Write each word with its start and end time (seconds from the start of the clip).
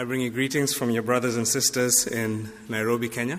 I 0.00 0.04
bring 0.04 0.22
you 0.22 0.30
greetings 0.30 0.72
from 0.72 0.90
your 0.90 1.02
brothers 1.02 1.36
and 1.36 1.46
sisters 1.46 2.06
in 2.06 2.50
Nairobi, 2.70 3.10
Kenya. 3.10 3.38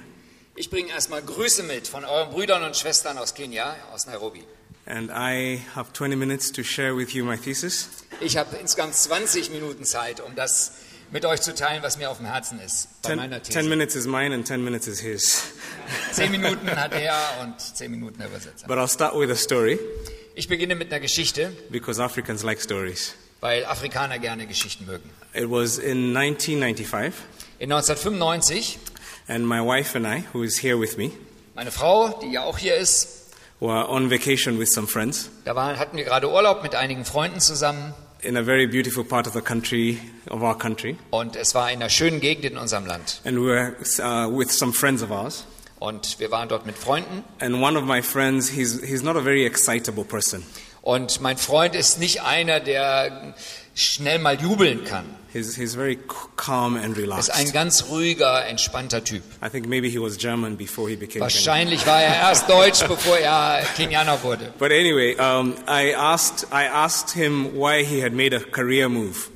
Ich 0.56 0.70
bringe 0.70 0.90
erstmal 0.92 1.24
Grüße 1.24 1.64
mit 1.64 1.88
von 1.88 2.06
euren 2.06 2.30
Brüdern 2.30 2.62
und 2.62 2.78
Schwestern 2.78 3.18
aus 3.18 3.34
Kenia, 3.34 3.76
aus 3.92 4.06
Nairobi. 4.06 4.44
And 4.86 5.10
I 5.10 5.60
have 5.74 5.92
20 5.92 6.16
minutes 6.20 6.52
to 6.52 6.62
share 6.62 6.96
with 6.96 7.16
you 7.16 7.26
my 7.26 7.36
thesis. 7.36 7.88
Ich 8.20 8.38
habe 8.38 8.58
insgesamt 8.58 8.94
20 8.94 9.50
Minuten 9.50 9.86
Zeit, 9.86 10.20
um 10.20 10.36
das 10.36 10.74
mit 11.10 11.26
euch 11.26 11.42
zu 11.42 11.56
teilen, 11.56 11.82
was 11.82 11.98
mir 11.98 12.12
auf 12.12 12.18
dem 12.18 12.28
Herzen 12.28 12.60
ist 12.60 12.90
bei 13.02 13.10
Ten, 13.10 13.18
meiner 13.18 13.42
10 13.42 13.56
These. 13.56 13.70
minutes 13.70 13.96
is 13.96 14.06
mine 14.06 14.32
and 14.36 14.46
10 14.46 14.64
minutes 14.64 14.88
is 14.88 15.00
his. 15.00 15.42
Zehn 16.12 16.30
Minuten 16.38 16.70
hat 16.76 16.94
er 16.94 17.16
und 17.42 17.60
zehn 17.60 17.90
Minuten 17.90 18.20
der 18.20 18.28
Übersetzer. 18.28 18.68
But 18.68 18.78
I'll 18.78 18.88
start 18.88 19.16
with 19.16 19.32
a 19.32 19.36
story 19.36 19.80
Ich 20.36 20.48
beginne 20.48 20.76
mit 20.76 20.92
einer 20.94 21.00
Geschichte, 21.00 21.54
because 21.72 22.00
Africans 22.00 22.44
like 22.44 22.62
stories. 22.62 23.16
Weil 23.42 23.66
Afrikaner 23.66 24.20
gerne 24.20 24.48
Geschichten 24.48 24.86
mögen. 24.86 25.10
It 25.34 25.50
was 25.50 25.78
in 25.78 26.16
1995, 26.16 27.14
In 27.60 27.72
1995, 27.72 28.80
and 29.28 29.46
my 29.48 29.60
wife 29.62 29.96
and 29.96 30.06
I, 30.08 30.24
who 30.34 30.44
is 30.44 30.58
here 30.64 30.80
with 30.80 30.98
me, 30.98 31.12
meine 31.56 31.72
Frau, 31.72 32.20
die 32.22 32.32
ja 32.32 32.44
auch 32.44 32.58
hier 32.58 32.76
ist, 32.76 33.34
were 33.60 33.88
on 33.90 34.10
vacation 34.10 34.58
with 34.58 34.70
some 34.72 34.88
friends 34.88 35.30
da 35.46 35.56
waren, 35.56 35.78
hatten 35.78 35.98
wir 35.98 36.04
gerade 36.06 36.30
Urlaub 36.30 36.64
mit 36.64 36.74
einigen 36.76 37.06
Freunden 37.06 37.40
zusammen 37.40 37.94
in 38.24 38.38
a 38.38 38.44
very 38.44 38.68
beautiful 38.68 39.04
part 39.04 39.28
of 39.28 39.34
the 39.34 39.42
country, 39.42 40.00
of 40.30 40.42
our 40.42 40.58
country. 40.58 40.98
und 41.12 41.36
es 41.36 41.54
war 41.56 41.72
in 41.72 41.80
einer 41.82 41.90
schönen 41.90 42.20
Gegend 42.20 42.46
in 42.46 42.58
unserem 42.58 42.86
Land. 42.86 43.22
And 43.26 43.38
we 43.38 43.46
were 43.46 43.76
uh, 44.00 44.28
with 44.30 44.52
some 44.52 44.72
friends 44.74 45.02
of 45.04 45.12
ours. 45.12 45.46
Und 45.80 46.20
wir 46.20 46.30
waren 46.30 46.48
dort 46.48 46.68
mit 46.68 46.78
Freunden 46.78 47.24
And 47.40 47.56
one 47.60 47.76
of 47.76 47.86
my 47.86 48.04
friends, 48.04 48.50
he's, 48.50 48.82
he's 48.84 49.02
not 49.02 49.16
a 49.16 49.22
very 49.22 49.46
excitable 49.46 50.04
person. 50.04 50.44
Und 50.82 51.22
mein 51.22 51.38
Freund 51.38 51.76
ist 51.76 52.00
nicht 52.00 52.22
einer, 52.24 52.60
der 52.60 53.34
schnell 53.74 54.20
mal 54.20 54.40
jubeln 54.42 54.84
kann. 54.84 55.06
He's, 55.34 55.56
he's 55.56 55.76
very 55.76 55.98
calm 56.36 56.76
and 56.76 56.98
Er 56.98 57.18
ist 57.18 57.30
ein 57.30 57.46
relaxed. 57.46 57.54
ganz 57.54 57.86
ruhiger, 57.90 58.46
entspannter 58.48 59.02
Typ. 59.02 59.24
I 59.42 59.50
think 59.50 59.66
maybe 59.66 59.88
he 59.88 59.98
was 59.98 60.18
German 60.18 60.58
before 60.58 60.90
he 60.90 60.98
became 60.98 61.20
Kenyan. 61.20 61.22
Wahrscheinlich 61.22 61.88
war 61.88 62.02
er 62.02 62.16
erst 62.16 62.50
Deutsch, 62.50 62.86
bevor 62.86 63.18
er 63.18 63.64
Kenianer 63.78 64.22
wurde. 64.24 64.52
But 64.60 64.72
anyway, 64.72 65.16
um, 65.18 65.54
I, 65.70 65.94
asked, 65.96 66.48
I 66.52 66.66
asked 66.66 67.12
him 67.12 67.54
why 67.54 67.86
he 67.86 68.04
had 68.04 68.12
made 68.12 68.36
a 68.36 68.42
career 68.42 68.90
move. 68.90 69.30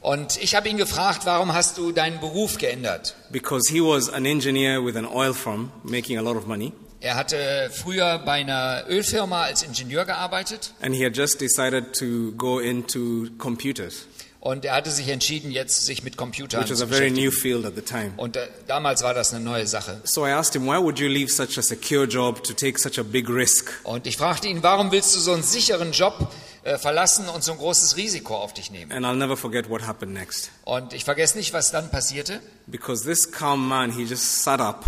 Und 0.00 0.36
ich 0.40 0.54
habe 0.54 0.68
ihn 0.68 0.76
gefragt, 0.76 1.22
warum 1.24 1.52
hast 1.52 1.78
du 1.78 1.90
deinen 1.90 2.20
Beruf 2.20 2.58
geändert? 2.58 3.16
Because 3.32 3.68
he 3.72 3.80
was 3.80 4.08
an 4.08 4.26
engineer 4.26 4.84
with 4.84 4.96
an 4.96 5.06
oil 5.06 5.32
firm 5.32 5.72
making 5.82 6.16
a 6.18 6.20
lot 6.22 6.36
of 6.36 6.46
money. 6.46 6.72
Er 7.04 7.16
hatte 7.16 7.70
früher 7.70 8.18
bei 8.24 8.40
einer 8.40 8.84
Ölfirma 8.88 9.42
als 9.42 9.62
Ingenieur 9.62 10.06
gearbeitet 10.06 10.72
And 10.80 10.94
he 10.94 11.04
had 11.04 11.14
just 11.14 11.38
decided 11.38 11.92
to 11.98 12.32
go 12.38 12.60
into 12.60 13.26
computers, 13.36 14.06
und 14.40 14.64
er 14.64 14.74
hatte 14.74 14.90
sich 14.90 15.08
entschieden, 15.08 15.50
jetzt 15.50 15.84
sich 15.84 16.02
mit 16.02 16.16
Computern 16.16 16.62
which 16.62 16.70
was 16.70 16.78
zu 16.78 16.84
a 16.84 16.86
very 16.86 17.10
beschäftigen. 17.10 17.24
new 17.26 17.30
field 17.30 17.66
at 17.66 17.74
the 17.76 17.82
time. 17.82 18.12
Und 18.16 18.36
äh, 18.36 18.48
damals 18.66 19.02
war 19.02 19.12
das 19.12 19.34
eine 19.34 19.44
neue 19.44 19.66
Sache. 19.66 20.00
So 20.04 20.26
I 20.26 20.30
asked 20.32 20.54
him, 20.54 20.66
why 20.66 20.78
would 20.82 20.98
you 20.98 21.08
leave 21.08 21.30
such 21.30 21.58
a 21.58 21.62
secure 21.62 22.06
job 22.06 22.42
to 22.42 22.54
take 22.54 22.78
such 22.78 22.98
a 22.98 23.02
big 23.02 23.28
risk? 23.28 23.70
Und 23.84 24.06
ich 24.06 24.16
fragte 24.16 24.48
ihn, 24.48 24.62
warum 24.62 24.90
willst 24.90 25.14
du 25.14 25.20
so 25.20 25.32
einen 25.34 25.42
sicheren 25.42 25.92
Job 25.92 26.30
äh, 26.62 26.78
verlassen 26.78 27.28
und 27.28 27.44
so 27.44 27.52
ein 27.52 27.58
großes 27.58 27.98
Risiko 27.98 28.34
auf 28.36 28.54
dich 28.54 28.70
nehmen? 28.70 28.92
And 28.92 29.04
I'll 29.04 29.14
never 29.16 29.36
forget 29.36 29.68
what 29.68 29.86
happened 29.86 30.14
next. 30.14 30.50
Und 30.64 30.94
ich 30.94 31.04
vergesse 31.04 31.36
nicht, 31.36 31.52
was 31.52 31.70
dann 31.70 31.90
passierte. 31.90 32.40
Because 32.66 33.04
this 33.04 33.30
calm 33.30 33.68
man, 33.68 33.90
he 33.92 34.04
just 34.04 34.42
sat 34.42 34.60
up. 34.60 34.86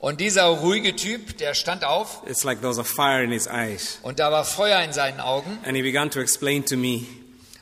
Und 0.00 0.20
dieser 0.20 0.44
ruhige 0.44 0.94
Typ, 0.94 1.38
der 1.38 1.54
stand 1.54 1.84
auf 1.84 2.22
It's 2.28 2.44
like 2.44 2.60
there 2.60 2.70
was 2.70 2.78
a 2.78 2.84
fire 2.84 3.24
in 3.24 3.32
his 3.32 3.46
eyes. 3.48 3.98
und 4.02 4.20
da 4.20 4.30
war 4.30 4.44
Feuer 4.44 4.82
in 4.84 4.92
seinen 4.92 5.18
Augen 5.20 5.58
And 5.64 5.76
he 5.76 5.82
began 5.82 6.10
to 6.10 6.20
explain 6.20 6.64
to 6.66 6.76
me 6.76 7.00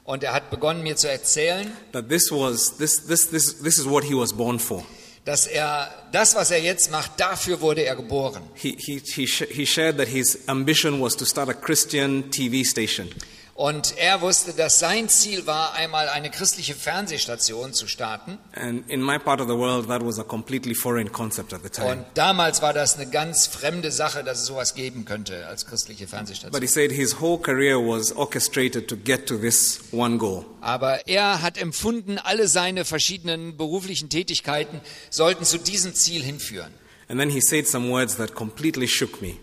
und 0.05 0.23
er 0.23 0.35
hat 0.35 0.51
begonnen 0.51 0.83
mir 0.83 0.97
zu 0.97 1.09
erzählen, 1.11 1.73
that 1.93 2.09
this 2.09 2.31
was 2.31 2.77
this 2.77 3.07
this 3.07 3.29
this 3.31 3.59
this 3.63 3.79
is 3.79 3.87
what 3.87 4.05
he 4.05 4.15
was 4.15 4.33
born 4.35 4.59
for. 4.59 4.85
dass 5.25 5.47
er 5.47 5.89
das, 6.13 6.35
was 6.37 6.51
er 6.53 6.61
jetzt 6.61 6.91
macht, 6.93 7.13
dafür 7.19 7.61
wurde 7.61 7.83
er 7.85 7.97
geboren. 7.97 8.43
He 8.55 8.77
he 8.79 9.01
he, 9.05 9.27
sh- 9.27 9.47
he 9.51 9.67
shared 9.67 9.97
that 9.97 10.07
his 10.09 10.47
ambition 10.47 11.01
was 11.01 11.17
to 11.17 11.25
start 11.25 11.49
a 11.49 11.55
Christian 11.55 12.31
TV 12.31 12.65
station. 12.65 13.09
Und 13.57 13.97
er 13.97 14.21
wusste, 14.21 14.53
dass 14.53 14.79
sein 14.79 15.09
Ziel 15.09 15.47
war, 15.47 15.73
einmal 15.73 16.11
eine 16.11 16.31
christliche 16.31 16.75
Fernsehstation 16.75 17.73
zu 17.73 17.87
starten. 17.89 18.37
And 18.53 18.89
in 18.91 19.03
my 19.03 19.19
part 19.19 19.41
of 19.41 19.49
the 19.49 19.55
world, 19.57 19.89
that 19.89 20.05
was 20.05 20.19
a 20.19 20.25
completely 20.25 20.75
foreign 20.75 21.11
concept 21.11 21.55
at 21.55 21.63
the 21.63 21.71
time. 21.71 21.91
Und 21.91 22.05
damals 22.13 22.61
war 22.61 22.75
das 22.75 22.97
eine 22.97 23.09
ganz 23.09 23.47
fremde 23.47 23.91
Sache, 23.91 24.23
dass 24.23 24.41
es 24.41 24.47
sowas 24.47 24.75
geben 24.75 25.07
könnte 25.07 25.47
als 25.47 25.65
christliche 25.65 26.05
But 26.05 26.11
Fernsehstation. 26.11 26.61
he 26.61 26.67
said 26.69 26.93
his 26.93 27.19
whole 27.19 27.39
career 27.41 27.79
was 27.79 28.13
orchestrated 28.13 28.89
to 28.89 28.97
get 28.97 29.27
to 29.27 29.39
this 29.39 29.81
one 29.91 30.19
goal. 30.19 30.45
Aber 30.61 31.09
er 31.09 31.41
hat 31.41 31.57
empfunden, 31.57 32.19
alle 32.19 32.49
seine 32.49 32.85
verschiedenen 32.85 33.57
beruflichen 33.57 34.11
Tätigkeiten 34.11 34.83
sollten 35.09 35.47
zu 35.47 35.59
diesem 35.59 35.95
Ziel 35.95 36.23
hinführen. 36.23 36.75
And 37.09 37.19
then 37.19 37.31
he 37.31 37.41
said 37.41 37.67
some 37.67 37.89
words 37.91 38.17
that 38.17 38.35
completely 38.35 38.87
shook 38.87 39.23
me. 39.23 39.37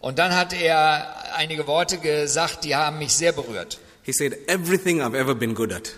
Und 0.00 0.18
dann 0.18 0.34
hat 0.34 0.52
er 0.52 1.34
einige 1.36 1.66
Worte 1.66 1.98
gesagt, 1.98 2.64
die 2.64 2.74
haben 2.74 2.98
mich 2.98 3.12
sehr 3.14 3.32
berührt. 3.32 3.78
He 4.02 4.12
said, 4.12 4.34
Everything 4.48 5.00
I've 5.02 5.14
ever 5.16 5.34
been 5.34 5.54
good 5.54 5.72
at, 5.72 5.92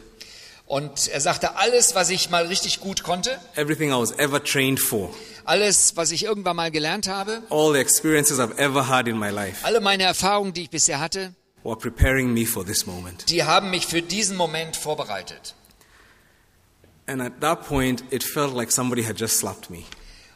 Und 0.67 1.09
er 1.09 1.21
sagte, 1.21 1.57
alles, 1.57 1.95
was 1.95 2.11
ich 2.11 2.29
mal 2.31 2.47
richtig 2.47 2.81
gut 2.81 3.03
konnte, 3.05 3.39
everything 3.57 3.91
I 3.91 3.95
was 3.95 4.11
ever 4.19 4.43
trained 4.43 4.81
for, 4.81 5.11
alles, 5.45 5.97
was 5.97 6.11
ich 6.11 6.25
irgendwann 6.25 6.57
mal 6.57 6.71
gelernt 6.71 7.07
habe, 7.09 7.43
all 7.51 7.73
the 7.73 7.79
experiences 7.79 8.39
I've 8.41 8.57
ever 8.59 8.89
had 8.89 9.07
in 9.07 9.19
my 9.19 9.29
life 9.31 9.65
alle 9.65 9.81
meine 9.81 10.03
Erfahrungen, 10.05 10.53
die 10.53 10.63
ich 10.63 10.71
bisher 10.71 10.99
hatte, 10.99 11.35
were 11.63 11.77
preparing 11.77 12.33
me 12.33 12.45
for 12.45 12.65
this 12.67 12.87
moment. 12.87 13.29
die 13.31 13.45
haben 13.45 13.71
mich 13.71 13.87
für 13.87 14.03
diesen 14.03 14.37
Moment 14.37 14.77
vorbereitet. 14.77 15.55
And 17.07 17.21
at 17.21 17.41
that 17.41 17.67
point, 17.69 18.03
it 18.11 18.23
felt 18.25 18.55
like 18.55 18.71
somebody 18.73 19.05
had 19.05 19.19
just 19.21 19.39
slapped 19.39 19.71
me. 19.71 19.85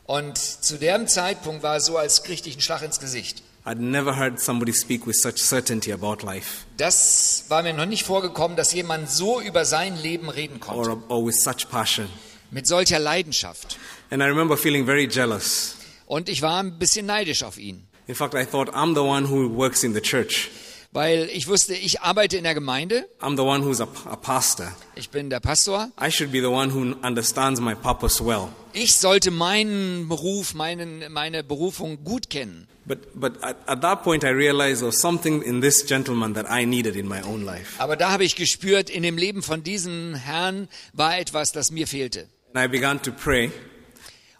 Und 0.04 0.38
zu 0.38 0.78
dem 0.78 1.08
Zeitpunkt 1.08 1.62
war 1.64 1.76
es 1.76 1.86
so, 1.86 1.96
als 1.96 2.22
kriegte 2.22 2.48
ich 2.48 2.54
einen 2.56 2.62
Schlag 2.62 2.82
ins 2.82 3.00
Gesicht. 3.00 3.42
I'd 3.66 3.80
never 3.80 4.16
heard 4.16 4.38
somebody 4.38 4.72
speak 4.72 5.06
with 5.06 5.16
such 5.16 5.38
certainty 5.38 5.90
about 5.92 6.22
life 6.24 6.64
Das 6.76 7.44
war 7.48 7.62
mir 7.62 7.72
noch 7.74 7.86
nicht 7.86 8.04
vorgekommen, 8.06 8.56
dass 8.56 8.72
jemand 8.72 9.10
so 9.10 9.40
über 9.40 9.64
sein 9.64 10.00
Leben 10.00 10.28
reden 10.28 10.60
konnte. 10.60 10.90
or, 10.90 11.02
or 11.08 11.26
with 11.26 11.36
such 11.42 11.68
passion. 11.68 12.08
Mit 12.52 12.66
solcher 12.68 13.00
Leidenschaft. 13.00 13.76
And 14.10 14.22
I 14.22 14.26
remember 14.26 14.56
feeling 14.56 14.86
very 14.86 15.08
jealous. 15.08 15.76
Und 16.06 16.28
ich 16.28 16.42
war 16.42 16.62
ein 16.62 16.78
bisschen 16.78 17.06
neidisch 17.06 17.42
auf 17.42 17.58
ihn. 17.58 17.82
In 18.06 18.14
fact, 18.14 18.34
I 18.34 18.44
thought, 18.46 18.68
I'm 18.68 18.94
the 18.94 19.00
one 19.02 19.28
who 19.28 19.48
works 19.48 19.82
in 19.82 19.92
the 19.94 20.00
church. 20.00 20.48
Weil 20.96 21.28
ich 21.30 21.46
wusste, 21.46 21.74
ich 21.74 22.00
arbeite 22.00 22.38
in 22.38 22.44
der 22.44 22.54
Gemeinde. 22.54 23.06
I'm 23.20 23.36
the 23.36 23.42
one 23.42 23.62
who's 23.62 23.82
a, 23.82 23.88
a 24.06 24.16
pastor. 24.16 24.74
Ich 24.94 25.10
bin 25.10 25.28
der 25.28 25.40
Pastor. 25.40 25.90
I 26.00 26.10
should 26.10 26.32
be 26.32 26.40
the 26.40 26.46
one 26.46 26.72
who 26.72 26.96
understands 27.06 27.60
my 27.60 27.74
purpose 27.74 28.24
well. 28.24 28.48
Ich 28.72 28.94
sollte 28.94 29.30
meinen 29.30 30.08
Beruf, 30.08 30.54
meinen, 30.54 31.12
meine 31.12 31.44
Berufung 31.44 32.02
gut 32.02 32.30
kennen. 32.30 32.66
But, 32.86 33.00
but 33.14 33.42
at, 33.42 33.58
at 33.66 33.82
that 33.82 34.04
point, 34.04 34.24
I 34.24 34.28
realized 34.28 34.80
there 34.80 34.86
was 34.86 34.98
something 34.98 35.42
in 35.42 35.60
this 35.60 35.86
gentleman 35.86 36.32
that 36.32 36.46
I 36.48 36.64
needed 36.64 36.96
in 36.96 37.06
my 37.06 37.20
own 37.20 37.44
life. 37.44 37.78
Aber 37.78 37.96
da 37.96 38.10
habe 38.10 38.24
ich 38.24 38.34
gespürt, 38.34 38.88
in 38.88 39.02
dem 39.02 39.18
Leben 39.18 39.42
von 39.42 39.62
diesem 39.62 40.14
Herrn 40.14 40.66
war 40.94 41.18
etwas, 41.18 41.52
das 41.52 41.70
mir 41.70 41.86
fehlte. 41.86 42.26
And 42.54 42.64
I 42.64 42.68
began 42.68 43.02
to 43.02 43.12
pray 43.12 43.52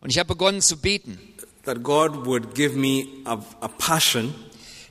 Und 0.00 0.08
ich 0.08 0.18
habe 0.18 0.28
begonnen 0.28 0.62
zu 0.62 0.78
beten, 0.78 1.18
that 1.64 1.82
God 1.82 2.24
would 2.24 2.54
give 2.54 2.76
me 2.76 3.08
a, 3.26 3.38
a 3.60 3.68
passion 3.68 4.34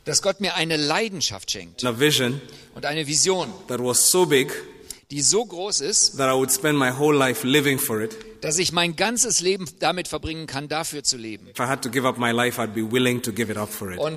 dass 0.05 0.21
Gott 0.21 0.39
mir 0.39 0.55
eine 0.55 0.77
Leidenschaft 0.77 1.51
schenkt 1.51 1.83
and 1.83 1.97
a 1.97 1.99
vision 1.99 2.41
und 2.73 2.85
eine 2.85 3.05
Vision, 3.05 3.51
that 3.67 3.79
was 3.79 4.09
so 4.09 4.25
big 4.25 4.51
die 5.11 5.21
so 5.21 5.45
groß 5.45 5.81
ist, 5.81 6.17
that 6.17 6.29
I 6.29 6.33
would 6.33 6.51
spend 6.51 6.79
my 6.79 6.91
whole 6.91 7.16
life 7.16 7.45
living 7.45 7.77
for 7.77 8.01
it. 8.01 8.16
dass 8.41 8.57
ich 8.57 8.71
mein 8.71 8.95
ganzes 8.95 9.41
Leben 9.41 9.67
damit 9.79 10.07
verbringen 10.07 10.45
kann, 10.47 10.67
dafür 10.67 11.03
zu 11.03 11.17
leben. 11.17 11.47
Und 11.47 11.57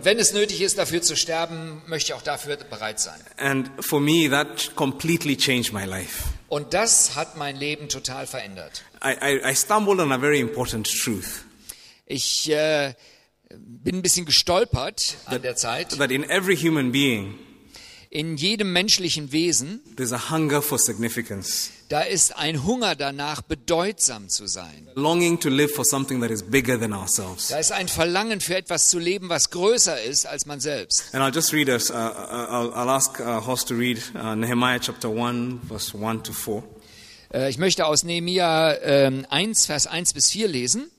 wenn 0.04 0.18
es 0.18 0.32
nötig 0.34 0.60
ist, 0.60 0.76
dafür 0.78 1.00
zu 1.02 1.16
sterben, 1.16 1.82
möchte 1.86 2.12
ich 2.12 2.14
auch 2.18 2.22
dafür 2.22 2.56
bereit 2.56 3.00
sein. 3.00 3.18
And 3.38 3.70
for 3.80 4.00
me, 4.00 4.28
that 4.28 4.74
completely 4.76 5.36
changed 5.36 5.72
my 5.72 5.84
life. 5.84 6.24
Und 6.48 6.74
das 6.74 7.16
hat 7.16 7.36
mein 7.36 7.56
Leben 7.56 7.88
total 7.88 8.26
verändert. 8.26 8.82
I, 9.02 9.14
I, 9.22 9.50
I 9.50 9.54
stumbled 9.54 10.00
on 10.00 10.12
a 10.12 10.18
very 10.18 10.40
important 10.40 10.86
truth 11.02 11.44
Ich 12.06 12.50
äh, 12.50 12.94
bin 13.50 13.96
ein 13.96 14.02
bisschen 14.02 14.26
gestolpert 14.26 15.16
an 15.26 15.42
der 15.42 15.56
Zeit. 15.56 15.98
that 15.98 16.10
in 16.10 16.24
every 16.28 16.56
human 16.56 16.92
being, 16.92 17.34
In 18.10 18.36
jedem 18.38 18.72
menschlichen 18.72 19.32
Wesen, 19.32 19.80
there's 19.96 20.12
a 20.14 20.30
hunger 20.30 20.62
for 20.62 20.78
significance, 20.78 21.70
da 21.90 22.00
ist 22.00 22.36
ein 22.36 22.64
Hunger 22.64 22.94
danach, 22.96 23.42
bedeutsam 23.42 24.28
zu 24.30 24.46
sein. 24.46 24.88
longing 24.94 25.38
to 25.40 25.50
live 25.50 25.70
for 25.70 25.84
something 25.84 26.20
that 26.22 26.30
is 26.30 26.42
bigger 26.42 26.78
than 26.80 26.92
ourselves. 26.94 27.48
Da 27.48 27.58
ist 27.58 27.70
ein 27.70 27.86
Verlangen 27.88 28.40
für 28.40 28.56
etwas 28.56 28.88
zu 28.88 28.98
leben, 28.98 29.28
was 29.28 29.50
größer 29.50 30.02
ist 30.02 30.26
als 30.26 30.46
man 30.46 30.58
selbst. 30.60 31.14
And 31.14 31.22
I'll 31.22 31.34
just 31.34 31.52
read 31.52 31.68
us, 31.68 31.90
uh, 31.90 31.94
I'll, 31.94 32.72
I'll 32.72 32.88
ask 32.90 33.20
uh, 33.20 33.46
Horst 33.46 33.68
to 33.68 33.74
read 33.74 33.98
uh, 34.14 34.34
Nehemiah 34.34 34.78
chapter 34.80 35.08
1, 35.10 35.60
verse 35.68 35.94
1 35.94 36.22
to 36.24 36.32
4. 36.32 36.62
Äh, 37.34 37.50
Ich 37.50 37.58
möchte 37.58 37.84
aus 37.84 38.04
Nehemia 38.04 38.74
ähm, 38.82 39.26
1, 39.28 39.66
Vers 39.66 39.86
1 39.86 40.14
bis 40.14 40.30
4 40.30 40.48
lesen. 40.48 40.90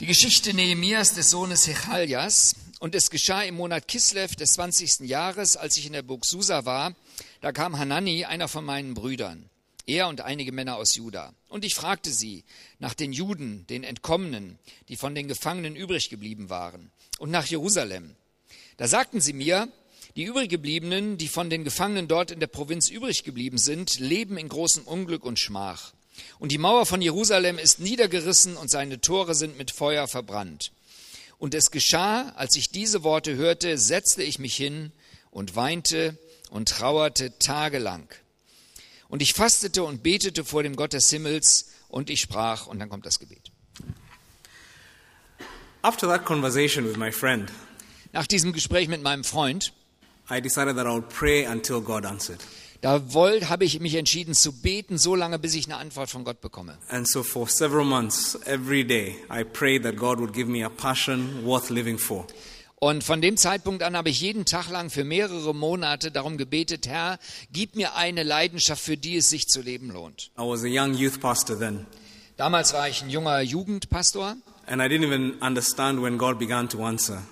Die 0.00 0.06
Geschichte 0.06 0.52
Nehemias 0.54 1.14
des 1.14 1.30
Sohnes 1.30 1.68
Hechaljas. 1.68 2.56
Und 2.80 2.96
es 2.96 3.10
geschah 3.10 3.42
im 3.42 3.54
Monat 3.54 3.86
Kislev 3.86 4.34
des 4.34 4.54
20. 4.54 5.08
Jahres, 5.08 5.56
als 5.56 5.76
ich 5.76 5.86
in 5.86 5.92
der 5.92 6.02
Burg 6.02 6.24
Susa 6.26 6.64
war, 6.64 6.96
da 7.40 7.52
kam 7.52 7.78
Hanani, 7.78 8.24
einer 8.24 8.48
von 8.48 8.64
meinen 8.64 8.94
Brüdern. 8.94 9.48
er 9.86 10.08
und 10.08 10.20
einige 10.20 10.50
Männer 10.50 10.76
aus 10.76 10.96
Juda. 10.96 11.32
Und 11.48 11.64
ich 11.64 11.76
fragte 11.76 12.10
sie 12.10 12.42
nach 12.80 12.94
den 12.94 13.12
Juden, 13.12 13.66
den 13.68 13.84
Entkommenen, 13.84 14.58
die 14.88 14.96
von 14.96 15.14
den 15.14 15.28
Gefangenen 15.28 15.76
übrig 15.76 16.10
geblieben 16.10 16.50
waren, 16.50 16.90
und 17.20 17.30
nach 17.30 17.46
Jerusalem. 17.46 18.16
Da 18.76 18.88
sagten 18.88 19.20
sie 19.20 19.32
mir, 19.32 19.68
die 20.16 20.24
übriggebliebenen, 20.24 21.18
die 21.18 21.28
von 21.28 21.50
den 21.50 21.62
Gefangenen 21.62 22.08
dort 22.08 22.32
in 22.32 22.40
der 22.40 22.48
Provinz 22.48 22.88
übrig 22.88 23.22
geblieben 23.22 23.58
sind, 23.58 24.00
leben 24.00 24.38
in 24.38 24.48
großem 24.48 24.84
Unglück 24.84 25.24
und 25.24 25.38
Schmach. 25.38 25.92
Und 26.38 26.52
die 26.52 26.58
Mauer 26.58 26.86
von 26.86 27.02
Jerusalem 27.02 27.58
ist 27.58 27.80
niedergerissen 27.80 28.56
und 28.56 28.70
seine 28.70 29.00
Tore 29.00 29.34
sind 29.34 29.58
mit 29.58 29.70
Feuer 29.70 30.06
verbrannt. 30.08 30.72
Und 31.38 31.54
es 31.54 31.70
geschah, 31.70 32.30
als 32.36 32.56
ich 32.56 32.70
diese 32.70 33.02
Worte 33.02 33.36
hörte, 33.36 33.78
setzte 33.78 34.22
ich 34.22 34.38
mich 34.38 34.56
hin 34.56 34.92
und 35.30 35.56
weinte 35.56 36.16
und 36.50 36.68
trauerte 36.68 37.38
tagelang. 37.38 38.08
Und 39.08 39.22
ich 39.22 39.34
fastete 39.34 39.82
und 39.84 40.02
betete 40.02 40.44
vor 40.44 40.62
dem 40.62 40.76
Gott 40.76 40.92
des 40.92 41.10
Himmels 41.10 41.70
und 41.88 42.10
ich 42.10 42.20
sprach, 42.20 42.66
und 42.66 42.78
dann 42.78 42.88
kommt 42.88 43.06
das 43.06 43.18
Gebet. 43.18 43.50
After 45.82 46.06
that 46.08 46.24
conversation 46.24 46.84
with 46.86 46.96
my 46.96 47.12
friend, 47.12 47.50
Nach 48.12 48.26
diesem 48.26 48.52
Gespräch 48.52 48.88
mit 48.88 49.02
meinem 49.02 49.24
Freund, 49.24 49.72
I 50.30 50.40
decided 50.40 50.76
that 50.76 50.86
I 50.86 50.90
would 50.90 51.08
pray 51.08 51.44
until 51.44 51.80
God 51.80 52.06
answered. 52.06 52.40
Da 52.84 53.00
habe 53.48 53.64
ich 53.64 53.80
mich 53.80 53.94
entschieden 53.94 54.34
zu 54.34 54.52
beten, 54.52 54.98
so 54.98 55.14
lange, 55.14 55.38
bis 55.38 55.54
ich 55.54 55.64
eine 55.64 55.78
Antwort 55.78 56.10
von 56.10 56.22
Gott 56.22 56.42
bekomme. 56.42 56.76
And 56.88 57.08
so 57.08 57.22
for 57.22 57.48
several 57.48 57.86
months, 57.86 58.38
every 58.44 58.84
day, 58.84 59.16
I 59.30 59.42
prayed 59.42 59.84
that 59.84 59.96
God 59.96 60.18
would 60.18 60.34
give 60.34 60.50
me 60.50 60.62
a 60.62 60.68
passion 60.68 61.46
worth 61.46 61.70
living 61.70 61.96
for. 61.96 62.26
Und 62.80 63.02
von 63.02 63.22
dem 63.22 63.38
Zeitpunkt 63.38 63.82
an 63.82 63.96
habe 63.96 64.10
ich 64.10 64.20
jeden 64.20 64.44
Tag 64.44 64.68
lang 64.68 64.90
für 64.90 65.04
mehrere 65.04 65.54
Monate 65.54 66.10
darum 66.10 66.36
gebetet, 66.36 66.86
Herr, 66.86 67.18
gib 67.50 67.74
mir 67.74 67.94
eine 67.94 68.22
Leidenschaft, 68.22 68.82
für 68.82 68.98
die 68.98 69.16
es 69.16 69.30
sich 69.30 69.48
zu 69.48 69.62
leben 69.62 69.90
lohnt. 69.90 70.30
I 70.38 70.42
was 70.42 70.62
a 70.62 70.66
young 70.66 70.92
youth 70.92 71.18
pastor 71.18 71.58
then, 71.58 71.86
Damals 72.36 72.74
war 72.74 72.88
ich 72.88 73.00
ein 73.00 73.08
junger 73.08 73.40
Jugendpastor 73.40 74.36
and 74.66 74.82
I 74.82 74.88
didn't 74.88 75.04
even 75.04 75.40
understand 75.40 76.02
when 76.02 76.18
God 76.18 76.38
began 76.38 76.68
to 76.68 76.84
answer. 76.84 77.22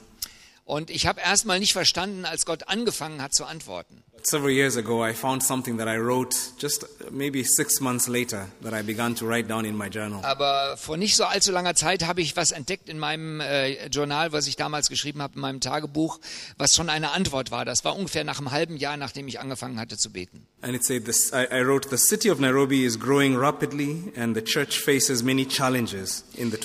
Und 0.72 0.88
ich 0.88 1.06
habe 1.06 1.20
erstmal 1.20 1.60
nicht 1.60 1.74
verstanden, 1.74 2.24
als 2.24 2.46
Gott 2.46 2.68
angefangen 2.68 3.20
hat 3.20 3.34
zu 3.34 3.44
antworten. 3.44 4.02
Several 4.24 4.50
years 4.50 4.76
ago, 4.76 5.04
I 5.06 5.12
found 5.12 5.42
something 5.42 5.76
that 5.76 5.86
I 5.86 5.98
wrote 5.98 6.34
just 6.58 6.86
maybe 7.10 7.44
six 7.44 7.80
months 7.80 8.08
later 8.08 8.48
that 8.62 8.72
I 8.72 8.82
began 8.82 9.14
to 9.16 9.26
write 9.26 9.48
down 9.48 9.66
in 9.66 9.76
my 9.76 9.88
journal. 9.88 10.24
Aber 10.24 10.76
vor 10.78 10.96
nicht 10.96 11.16
so 11.16 11.24
allzu 11.24 11.52
langer 11.52 11.74
Zeit 11.74 12.06
habe 12.06 12.22
ich 12.22 12.36
was 12.36 12.52
entdeckt 12.52 12.88
in 12.88 12.98
meinem 12.98 13.40
äh, 13.40 13.88
Journal, 13.88 14.32
was 14.32 14.46
ich 14.46 14.56
damals 14.56 14.88
geschrieben 14.88 15.20
habe, 15.20 15.34
in 15.34 15.40
meinem 15.40 15.60
Tagebuch, 15.60 16.20
was 16.56 16.74
schon 16.74 16.88
eine 16.88 17.10
Antwort 17.10 17.50
war. 17.50 17.66
Das 17.66 17.84
war 17.84 17.94
ungefähr 17.94 18.24
nach 18.24 18.38
einem 18.38 18.52
halben 18.52 18.76
Jahr, 18.78 18.96
nachdem 18.96 19.28
ich 19.28 19.40
angefangen 19.40 19.78
hatte 19.78 19.98
zu 19.98 20.10
beten. 20.10 20.46
And 20.62 20.74
it 20.74 20.84
said 20.84 21.04
this 21.04 21.32
I, 21.32 21.48
I 21.52 21.62
wrote, 21.62 21.90
The 21.90 21.98
city 21.98 22.30
of 22.30 22.38
Nairobi 22.38 22.86
is 22.86 22.98
growing 22.98 23.36
rapidly, 23.36 24.10
and 24.16 24.34
the 24.34 24.42
church 24.42 24.78
faces 24.78 25.22
many 25.22 25.44
challenges 25.44 26.24
in 26.34 26.50
the, 26.50 26.56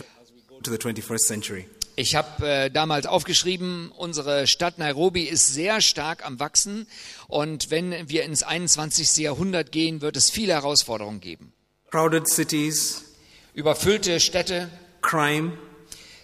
to 0.63 0.71
the 0.71 0.77
21st 0.77 1.25
century. 1.25 1.65
Ich 1.99 2.13
habe 2.15 2.47
äh, 2.47 2.69
damals 2.69 3.07
aufgeschrieben, 3.07 3.91
unsere 3.91 4.45
Stadt 4.45 4.77
Nairobi 4.77 5.23
ist 5.23 5.47
sehr 5.47 5.81
stark 5.81 6.23
am 6.23 6.39
Wachsen 6.39 6.85
und 7.27 7.71
wenn 7.71 8.07
wir 8.07 8.23
ins 8.23 8.43
21. 8.43 9.17
Jahrhundert 9.17 9.71
gehen, 9.71 10.01
wird 10.01 10.15
es 10.15 10.29
viele 10.29 10.53
Herausforderungen 10.53 11.21
geben. 11.21 11.53
Crowded 11.89 12.27
cities, 12.27 13.03
Überfüllte 13.55 14.19
Städte, 14.19 14.69
crime, 15.01 15.53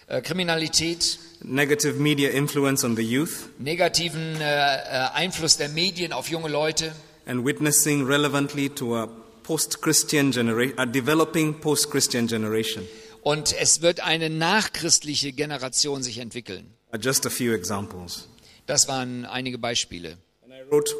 äh, 0.06 0.20
Kriminalität, 0.20 1.18
negative 1.42 1.94
media 1.94 2.30
influence 2.30 2.84
on 2.84 2.94
the 2.94 3.02
youth, 3.02 3.48
negativen 3.58 4.40
äh, 4.40 4.44
äh, 4.44 5.08
Einfluss 5.12 5.56
der 5.56 5.70
Medien 5.70 6.12
auf 6.12 6.28
junge 6.28 6.50
Leute 6.50 6.92
and 7.26 7.44
witnessing 7.44 8.06
relevantly 8.06 8.68
to 8.68 8.94
a 8.94 9.08
post 9.42 9.80
Christian 9.82 10.30
generation, 10.30 10.78
a 10.78 10.86
developing 10.86 11.52
post 11.52 11.90
Christian 11.90 12.28
generation. 12.28 12.84
Und 13.24 13.54
es 13.58 13.80
wird 13.80 14.00
eine 14.00 14.30
nachchristliche 14.30 15.32
Generation 15.32 16.02
sich 16.02 16.18
entwickeln. 16.18 16.74
Are 16.92 17.02
just 17.02 17.26
a 17.26 17.30
few 17.30 17.52
examples. 17.52 18.28
Das 18.66 18.86
waren 18.86 19.24
einige 19.24 19.58
Beispiele. 19.58 20.18
Wrote, 20.70 20.94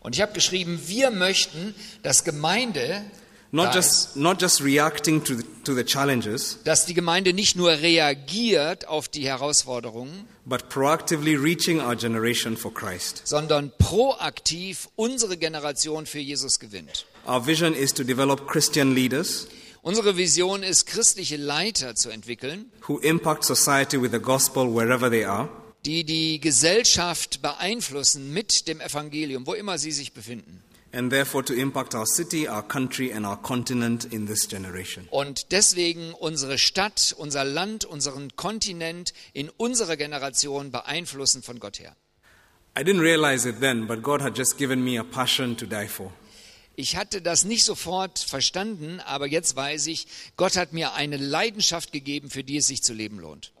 Und 0.00 0.14
ich 0.14 0.20
habe 0.20 0.32
geschrieben, 0.32 0.80
wir 0.86 1.10
möchten, 1.10 1.74
dass 2.02 2.24
Gemeinde, 2.24 3.04
not 3.52 3.74
just, 3.74 4.16
not 4.16 4.40
just 4.42 4.62
reacting 4.62 5.22
to 5.24 5.34
the, 5.34 5.44
to 5.64 5.74
the 5.74 5.84
challenges, 5.84 6.58
dass 6.64 6.84
die 6.86 6.94
Gemeinde 6.94 7.32
nicht 7.32 7.56
nur 7.56 7.70
reagiert 7.70 8.86
auf 8.88 9.08
die 9.08 9.26
Herausforderungen, 9.26 10.26
but 10.44 10.68
proactively 10.68 11.36
reaching 11.36 11.80
our 11.80 11.96
generation 11.96 12.56
for 12.56 12.72
Christ. 12.74 13.22
sondern 13.24 13.72
proaktiv 13.78 14.88
unsere 14.96 15.36
Generation 15.36 16.06
für 16.06 16.20
Jesus 16.20 16.58
gewinnt. 16.58 17.06
Our 17.26 17.46
vision 17.46 17.74
is 17.74 17.92
to 17.94 18.04
develop 18.04 18.48
Christian 18.48 18.94
leaders 18.94 19.46
Unsere 19.84 20.16
Vision 20.16 20.62
ist, 20.62 20.86
christliche 20.86 21.36
Leiter 21.36 21.96
zu 21.96 22.10
entwickeln, 22.10 22.70
who 22.86 22.98
impact 22.98 23.44
society 23.44 24.00
with 24.00 24.12
the 24.12 24.20
gospel 24.20 24.72
wherever 24.72 25.10
they 25.10 25.24
are, 25.24 25.48
die 25.84 26.04
die 26.04 26.38
Gesellschaft 26.38 27.42
beeinflussen 27.42 28.32
mit 28.32 28.68
dem 28.68 28.80
Evangelium, 28.80 29.44
wo 29.44 29.54
immer 29.54 29.78
sie 29.78 29.90
sich 29.90 30.12
befinden. 30.12 30.62
and 30.94 31.10
therefore 31.10 31.42
to 31.42 31.54
impact 31.54 31.94
our 31.94 32.06
city, 32.06 32.46
our 32.46 32.62
country, 32.62 33.10
and 33.10 33.24
our 33.24 33.36
continent 33.38 34.04
in 34.12 34.26
this 34.26 34.46
generation. 34.46 35.08
Und 35.10 35.50
deswegen 35.50 36.12
unsere 36.12 36.58
Stadt, 36.58 37.14
unser 37.18 37.44
Land, 37.44 37.84
unseren 37.84 38.36
Kontinent 38.36 39.14
in 39.32 39.48
unserer 39.56 39.96
Generation 39.96 40.70
beeinflussen 40.70 41.42
von 41.42 41.58
Gott 41.58 41.80
her. 41.80 41.96
I 42.78 42.84
didn't 42.84 43.00
realize 43.00 43.48
it 43.48 43.60
then, 43.60 43.86
but 43.86 44.02
God 44.02 44.20
had 44.22 44.36
just 44.36 44.58
given 44.58 44.84
me 44.84 44.98
a 44.98 45.02
passion 45.02 45.56
to 45.56 45.66
die 45.66 45.88
for. 45.88 46.12
Ich 46.74 46.96
hatte 46.96 47.20
das 47.20 47.44
nicht 47.44 47.64
sofort 47.64 48.18
verstanden, 48.18 49.00
aber 49.00 49.26
jetzt 49.26 49.56
weiß 49.56 49.88
ich, 49.88 50.06
Gott 50.36 50.56
hat 50.56 50.72
mir 50.72 50.94
eine 50.94 51.18
Leidenschaft 51.18 51.92
gegeben, 51.92 52.30
für 52.30 52.42
die 52.42 52.56
es 52.56 52.66
sich 52.66 52.82
zu 52.82 52.94
leben 52.94 53.18
lohnt. 53.18 53.52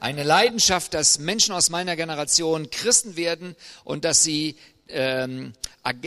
Eine 0.00 0.24
Leidenschaft, 0.24 0.94
dass 0.94 1.18
Menschen 1.18 1.54
aus 1.54 1.70
meiner 1.70 1.96
Generation 1.96 2.70
Christen 2.70 3.16
werden 3.16 3.54
und 3.84 4.04
dass 4.04 4.22
sie 4.22 4.56
ähm, 4.88 5.52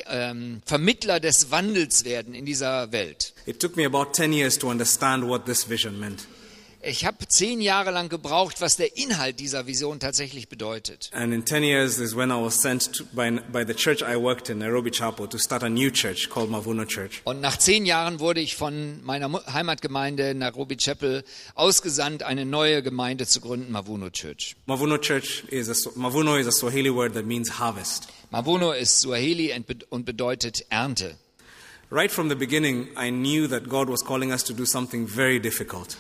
ähm, 0.07 0.61
Vermittler 0.65 1.19
des 1.19 1.51
Wandels 1.51 2.03
werden 2.03 2.33
in 2.33 2.45
dieser 2.45 2.91
Welt. 2.91 3.33
It 3.45 3.59
took 3.59 3.75
me 3.77 3.85
about 3.85 4.13
10 4.13 4.33
years 4.33 4.57
to 4.59 4.69
understand 4.69 5.25
what 5.25 5.45
this 5.45 5.69
vision 5.69 5.99
meant. 5.99 6.25
Ich 6.83 7.05
habe 7.05 7.27
zehn 7.27 7.61
Jahre 7.61 7.91
lang 7.91 8.09
gebraucht, 8.09 8.59
was 8.59 8.75
der 8.75 8.97
Inhalt 8.97 9.39
dieser 9.39 9.67
Vision 9.67 9.99
tatsächlich 9.99 10.49
bedeutet. 10.49 11.11
And 11.13 11.31
in 11.31 11.45
10 11.45 11.63
years 11.63 11.99
is 11.99 12.15
when 12.15 12.31
I 12.31 12.41
was 12.41 12.59
sent 12.59 12.93
to, 12.93 13.03
by, 13.13 13.29
by 13.51 13.63
the 13.63 13.75
church 13.75 14.01
I 14.01 14.15
worked 14.15 14.49
in, 14.49 14.57
Nairobi 14.57 14.89
Chapel, 14.89 15.27
to 15.27 15.37
start 15.37 15.61
a 15.61 15.69
new 15.69 15.91
church 15.91 16.27
called 16.29 16.49
Mavuno 16.49 16.85
Church. 16.85 17.21
Und 17.23 17.39
nach 17.39 17.57
zehn 17.57 17.85
Jahren 17.85 18.19
wurde 18.19 18.41
ich 18.41 18.55
von 18.55 19.03
meiner 19.03 19.31
Heimatgemeinde 19.53 20.33
Nairobi 20.33 20.75
Chapel 20.75 21.23
ausgesandt, 21.53 22.23
eine 22.23 22.45
neue 22.45 22.81
Gemeinde 22.81 23.27
zu 23.27 23.41
gründen, 23.41 23.71
Mavuno 23.71 24.09
Church. 24.09 24.55
Mavuno 24.65 24.97
Church 24.97 25.43
is 25.49 25.69
a, 25.69 25.89
Mavuno 25.95 26.39
is 26.39 26.47
a 26.47 26.51
Swahili 26.51 26.89
word 26.89 27.13
that 27.13 27.25
means 27.25 27.59
harvest. 27.59 28.07
Mavuno 28.31 28.71
ist 28.71 29.01
Swahili 29.01 29.53
und 29.91 30.05
bedeutet 30.05 30.65
Ernte. 30.69 31.15
Right 31.91 32.11
from 32.11 32.29
the 32.29 32.35
beginning, 32.35 32.87
I 32.97 33.11
knew 33.11 33.47
that 33.49 33.69
God 33.69 33.87
was 33.87 34.03
calling 34.03 34.31
us 34.31 34.43
to 34.45 34.53
do 34.53 34.65
something 34.65 35.05
very 35.05 35.39
difficult. 35.39 35.95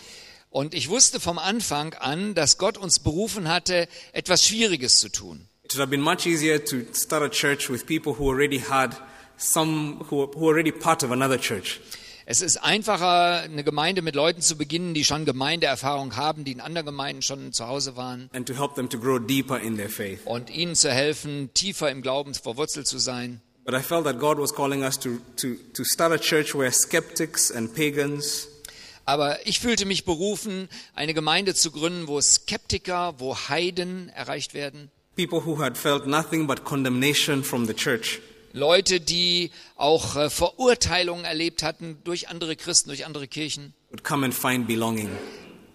Und 0.51 0.73
ich 0.73 0.89
wusste 0.89 1.21
vom 1.21 1.39
Anfang 1.39 1.93
an, 1.93 2.35
dass 2.35 2.57
Gott 2.57 2.77
uns 2.77 2.99
berufen 2.99 3.47
hatte, 3.47 3.87
etwas 4.11 4.45
Schwieriges 4.45 4.99
zu 4.99 5.09
tun. 5.09 5.47
It 5.63 5.73
would 5.73 5.79
have 5.79 5.89
been 5.89 6.01
much 6.01 6.25
easier 6.25 6.63
to 6.63 6.81
start 6.93 7.23
a 7.23 7.29
church 7.29 7.69
with 7.69 7.85
people 7.85 8.19
who 8.19 8.29
already 8.29 8.59
had 8.59 8.95
some, 9.37 10.01
who, 10.09 10.29
who 10.35 10.49
already 10.49 10.73
part 10.73 11.03
of 11.03 11.11
another 11.11 11.39
church. 11.39 11.79
Es 12.25 12.41
ist 12.41 12.57
einfacher, 12.57 13.41
eine 13.41 13.63
Gemeinde 13.63 14.01
mit 14.01 14.15
Leuten 14.15 14.41
zu 14.41 14.57
beginnen, 14.57 14.93
die 14.93 15.05
schon 15.05 15.23
Gemeindeerfahrung 15.23 16.17
haben, 16.17 16.43
die 16.43 16.51
in 16.51 16.59
anderen 16.59 16.85
Gemeinden 16.85 17.21
schon 17.21 17.53
zu 17.53 17.67
Hause 17.67 17.95
waren, 17.95 18.29
and 18.33 18.45
to 18.45 18.53
help 18.53 18.75
them 18.75 18.89
to 18.89 18.99
grow 18.99 19.19
deeper 19.19 19.57
in 19.57 19.77
their 19.77 19.89
faith. 19.89 20.19
und 20.25 20.49
ihnen 20.49 20.75
zu 20.75 20.91
helfen, 20.91 21.49
tiefer 21.53 21.89
im 21.89 22.01
Glauben 22.01 22.33
verwurzelt 22.33 22.87
zu 22.87 22.99
sein. 22.99 23.41
But 23.63 23.73
I 23.73 23.79
felt 23.79 24.03
that 24.03 24.19
God 24.19 24.37
was 24.37 24.53
calling 24.53 24.83
us 24.83 24.99
to, 24.99 25.19
to, 25.37 25.55
to 25.73 25.83
start 25.85 26.11
a 26.11 26.17
church 26.17 26.53
where 26.53 26.71
skeptics 26.71 27.51
and 27.51 27.73
pagans 27.73 28.47
Aber 29.11 29.45
ich 29.45 29.59
fühlte 29.59 29.83
mich 29.83 30.05
berufen, 30.05 30.69
eine 30.95 31.13
Gemeinde 31.13 31.53
zu 31.53 31.71
gründen, 31.71 32.07
wo 32.07 32.21
Skeptiker, 32.21 33.15
wo 33.17 33.35
Heiden 33.49 34.07
erreicht 34.15 34.53
werden. 34.53 34.89
people 35.17 35.41
who 35.45 35.57
had 35.61 35.77
felt 35.77 36.07
nothing 36.07 36.47
but 36.47 36.63
condemnation 36.63 37.43
from 37.43 37.65
the 37.65 37.73
church 37.73 38.21
Leute, 38.53 39.01
die 39.01 39.51
auch 39.75 40.15
äh, 40.15 40.29
Verurteilungen 40.29 41.25
erlebt 41.25 41.61
hatten 41.61 41.97
durch 42.05 42.29
andere 42.29 42.55
Christen, 42.55 42.87
durch 42.87 43.05
andere 43.05 43.27
Kirchen, 43.27 43.73
would 43.89 44.05
come 44.05 44.23
and 44.25 44.33
find 44.33 44.65
belonging. 44.65 45.09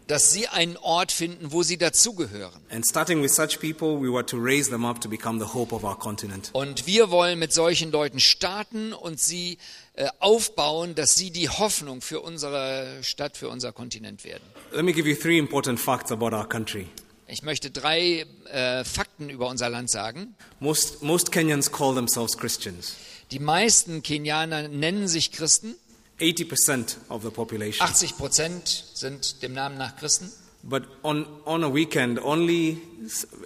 Dass 0.06 0.30
sie 0.32 0.48
einen 0.48 0.76
Ort 0.76 1.12
finden, 1.12 1.52
wo 1.52 1.62
sie 1.62 1.78
dazugehören. 1.78 2.60
And 2.70 2.86
starting 2.86 3.22
with 3.22 3.34
such 3.34 3.58
people, 3.60 4.00
we 4.00 4.12
were 4.12 4.24
to 4.24 4.36
raise 4.36 4.70
them 4.70 4.84
up 4.84 5.00
to 5.00 5.08
become 5.08 5.38
the 5.38 5.52
hope 5.52 5.74
of 5.74 5.84
our 5.84 5.98
continent. 5.98 6.50
Und 6.52 6.86
wir 6.86 7.10
wollen 7.10 7.38
mit 7.38 7.52
solchen 7.52 7.90
Leuten 7.90 8.20
starten 8.20 8.92
und 8.92 9.20
sie 9.20 9.58
äh, 9.94 10.08
aufbauen, 10.20 10.94
dass 10.94 11.16
sie 11.16 11.30
die 11.30 11.48
Hoffnung 11.48 12.00
für 12.00 12.20
unsere 12.20 12.98
Stadt, 13.02 13.36
für 13.36 13.48
unser 13.48 13.72
Kontinent 13.72 14.24
werden. 14.24 14.44
Let 14.72 14.84
me 14.84 14.92
give 14.92 15.08
you 15.08 15.16
three 15.16 15.38
important 15.38 15.80
facts 15.80 16.12
about 16.12 16.34
our 16.34 16.48
country. 16.48 16.86
Ich 17.28 17.42
möchte 17.42 17.70
drei 17.70 18.24
äh, 18.52 18.84
Fakten 18.84 19.30
über 19.30 19.48
unser 19.48 19.68
Land 19.68 19.90
sagen. 19.90 20.36
Most, 20.60 21.02
most 21.02 21.32
Kenyans 21.32 21.72
call 21.72 21.94
themselves 21.94 22.36
Christians. 22.36 22.94
Die 23.32 23.40
meisten 23.40 24.02
Kenianer 24.02 24.68
nennen 24.68 25.08
sich 25.08 25.32
Christen. 25.32 25.74
80% 26.18 26.96
of 27.08 27.22
the 27.22 27.30
population. 27.30 27.86
80 27.86 28.16
Prozent 28.16 28.84
sind 28.94 29.42
dem 29.42 29.52
Namen 29.52 29.78
nach 29.78 29.96
Christen. 29.96 30.32
But 30.62 30.82
on, 31.04 31.26
on 31.44 31.62
a 31.62 31.72
weekend, 31.72 32.18
only 32.18 32.82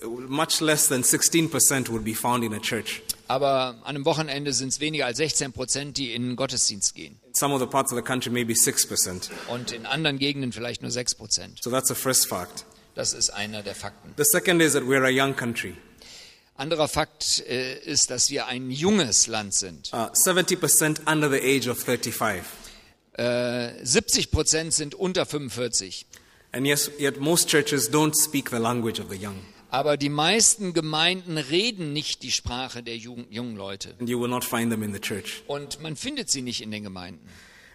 much 0.09 0.61
less 0.63 0.89
than 0.89 1.03
16% 1.03 1.91
would 1.91 2.03
be 2.03 2.15
found 2.15 2.45
in 2.45 2.55
a 2.55 2.61
church. 2.61 3.03
Aber 3.29 3.77
an 3.85 3.97
einem 3.97 4.05
Wochenende 4.07 4.53
sind 4.53 4.71
es 4.71 4.81
weniger 4.81 5.07
als 5.07 5.19
16 5.19 5.53
Prozent, 5.53 5.99
die 5.99 6.15
in 6.15 6.23
den 6.23 6.37
Gottesdienst 6.37 6.95
gehen. 6.95 7.21
Some 7.33 7.55
of 7.55 7.61
the 7.61 7.67
parts 7.67 7.93
of 7.93 7.99
the 7.99 8.03
country, 8.03 8.31
maybe 8.31 8.55
6%. 8.55 9.31
Und 9.49 9.71
in 9.73 9.87
anderen 9.87 10.19
Gegenden 10.19 10.53
vielleicht 10.53 10.83
nur 10.83 10.91
6 10.91 11.15
Prozent. 11.17 11.63
So 11.63 11.71
that's 11.71 11.89
the 11.89 11.95
first 11.95 12.27
fact. 12.27 12.65
Das 12.95 13.13
ist 13.13 13.31
einer 13.31 13.63
der 13.63 13.75
Fakten. 13.75 14.15
The 14.17 14.25
second 14.25 14.63
is 14.63 14.73
that 14.73 14.85
we're 14.85 15.05
a 15.05 15.11
young 15.11 15.37
country. 15.37 15.77
Anderer 16.57 16.89
Fakt 16.89 17.43
äh, 17.49 17.79
ist, 17.79 18.11
dass 18.11 18.31
wir 18.31 18.47
ein 18.47 18.71
junges 18.71 19.27
Land 19.27 19.55
sind. 19.55 19.91
Uh, 19.93 20.09
70% 20.13 21.11
under 21.11 21.31
the 21.31 21.39
age 21.39 21.69
of 21.69 21.79
35. 21.79 22.43
Äh, 23.15 23.85
70 23.85 24.31
Prozent 24.31 24.73
sind 24.73 24.95
unter 24.95 25.27
45. 25.27 26.07
And 26.53 26.67
yes, 26.67 26.91
yet 26.99 27.21
most 27.21 27.49
churches 27.49 27.91
don't 27.91 28.15
speak 28.15 28.51
the 28.51 28.59
language 28.59 29.01
of 29.01 29.11
the 29.11 29.17
young. 29.17 29.37
Aber 29.71 29.97
die 29.97 30.09
meisten 30.09 30.73
Gemeinden 30.73 31.39
reden 31.39 31.93
nicht 31.93 32.25
die 32.25 32.33
Sprache 32.33 32.83
der 32.83 32.97
jungen, 32.97 33.27
jungen 33.31 33.57
Leute. 33.57 33.95
And 34.01 34.09
you 34.09 34.21
will 34.21 34.29
not 34.29 34.45
find 34.45 34.71
them 34.71 34.83
in 34.83 34.93
the 34.93 35.01
church. 35.01 35.43
Und 35.47 35.81
man 35.81 35.95
findet 35.95 36.29
sie 36.29 36.43
nicht 36.43 36.61
in 36.61 36.71
den 36.73 36.83
Gemeinden. 36.83 37.21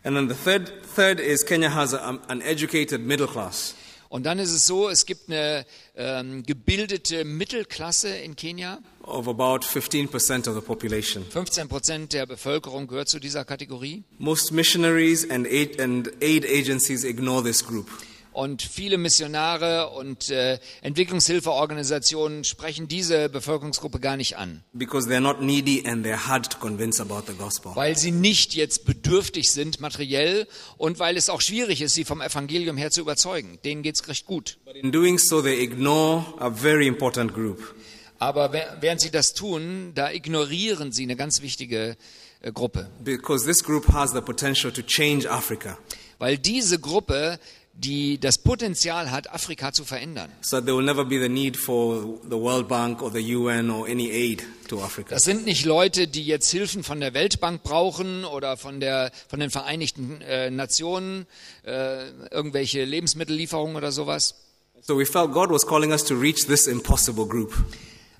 And 0.04 0.16
then 0.16 0.30
the 0.30 0.36
third, 0.36 0.72
third 0.96 1.20
is 1.20 1.46
Kenya 1.46 1.74
has 1.74 1.94
a, 1.94 2.20
an 2.28 2.42
educated 2.42 3.02
middle 3.02 3.28
class. 3.28 3.76
Und 4.10 4.26
dann 4.26 4.40
ist 4.40 4.52
es 4.52 4.68
so, 4.68 4.88
es 4.88 5.06
gibt 5.06 5.30
eine 5.30 5.66
ähm, 5.96 6.44
gebildete 6.44 7.26
Mittelklasse 7.26 8.10
in 8.10 8.36
Kenia. 8.36 8.80
Of 9.08 9.28
about 9.28 9.64
15% 9.64 10.48
of 10.48 10.56
the 10.56 10.62
population. 10.62 11.24
15 11.30 11.68
Prozent 11.68 12.14
der 12.14 12.26
Bevölkerung 12.26 12.88
gehört 12.88 13.10
zu 13.10 13.20
dieser 13.20 13.46
Kategorie. 13.46 14.04
Most 14.18 14.52
missionaries 14.52 15.30
and 15.30 15.48
aid, 15.48 15.80
and 15.80 16.10
aid 16.22 16.46
agencies 16.46 17.04
ignore 17.04 17.44
this 17.44 17.66
group. 17.66 17.88
Und 18.32 18.62
viele 18.64 18.98
Missionare 18.98 19.92
und 19.92 20.30
äh, 20.30 20.60
Entwicklungshilfeorganisationen 20.82 22.44
sprechen 22.44 22.90
diese 22.90 23.30
Bevölkerungsgruppe 23.30 24.02
gar 24.02 24.18
nicht 24.18 24.38
an, 24.38 24.62
because 24.74 25.08
they're 25.08 25.22
not 25.22 25.42
needy 25.42 25.86
and 25.88 26.06
they're 26.06 26.28
hard 26.28 26.52
to 26.52 26.58
convince 26.60 27.02
about 27.02 27.24
the 27.28 27.34
gospel. 27.38 27.72
weil 27.76 27.98
sie 27.98 28.12
nicht 28.12 28.54
jetzt 28.54 28.84
bedürftig 28.84 29.52
sind 29.52 29.80
materiell 29.80 30.48
und 30.76 31.00
weil 31.00 31.16
es 31.16 31.30
auch 31.30 31.40
schwierig 31.40 31.82
ist, 31.82 31.94
sie 31.96 32.04
vom 32.04 32.20
Evangelium 32.20 32.76
her 32.76 32.92
zu 32.92 33.00
überzeugen. 33.00 33.58
Denen 33.64 33.84
geht's 33.84 34.06
recht 34.10 34.26
gut. 34.26 34.58
But 34.66 34.76
in 34.76 34.92
doing 34.92 35.18
so, 35.18 35.42
they 35.42 35.64
ignore 35.64 36.26
a 36.40 36.50
very 36.50 36.88
important 36.88 37.34
group. 37.34 37.74
Aber 38.20 38.54
während 38.80 39.02
sie 39.02 39.12
das 39.12 39.34
tun, 39.34 39.92
da 39.94 40.12
ignorieren 40.12 40.92
sie 40.92 41.04
eine 41.04 41.16
ganz 41.16 41.42
wichtige 41.42 41.98
äh, 42.42 42.52
Gruppe. 42.52 42.90
Because 43.04 43.46
this 43.46 43.64
group 43.64 43.88
has 43.92 44.12
the 44.12 44.22
potential 44.22 44.72
to 44.72 44.82
change 44.82 45.30
Africa 45.30 45.78
Weil 46.18 46.38
diese 46.38 46.80
Gruppe, 46.80 47.40
die 47.74 48.18
das 48.20 48.38
Potenzial 48.38 49.12
hat, 49.12 49.30
Afrika 49.34 49.74
zu 49.74 49.84
verändern. 49.84 50.32
so 50.40 50.56
that 50.58 50.66
there 50.66 50.78
will 50.78 50.86
never 50.86 51.04
be 51.04 51.20
the 51.20 51.28
need 51.28 51.58
for 51.58 52.20
the 52.24 52.38
World 52.38 52.70
Bank 52.70 53.02
or 53.02 53.12
the 53.12 53.36
UN 53.36 53.70
or 53.70 53.86
any 53.86 54.10
aid 54.10 54.44
to 54.70 54.82
Africa. 54.82 55.10
Das 55.10 55.24
sind 55.24 55.46
nicht 55.46 55.66
Leute, 55.66 56.08
die 56.08 56.26
jetzt 56.26 56.50
Hilfen 56.52 56.84
von 56.84 57.02
der 57.02 57.14
Weltbank 57.14 57.64
brauchen 57.64 58.24
oder 58.24 58.56
von, 58.56 58.80
der, 58.80 59.12
von 59.28 59.42
den 59.42 59.50
Vereinigten 59.50 60.22
äh, 60.22 60.50
Nationen, 60.50 61.26
äh, 61.66 62.08
irgendwelche 62.32 62.86
Lebensmittellieferungen 62.86 63.76
oder 63.76 63.92
sowas. 63.92 64.36
So 64.82 64.98
we 64.98 65.06
felt 65.06 65.34
God 65.34 65.50
was 65.50 65.66
calling 65.66 65.92
us 65.92 66.04
to 66.06 66.16
reach 66.16 66.46
this 66.48 66.68
impossible 66.68 67.26
group. 67.28 67.54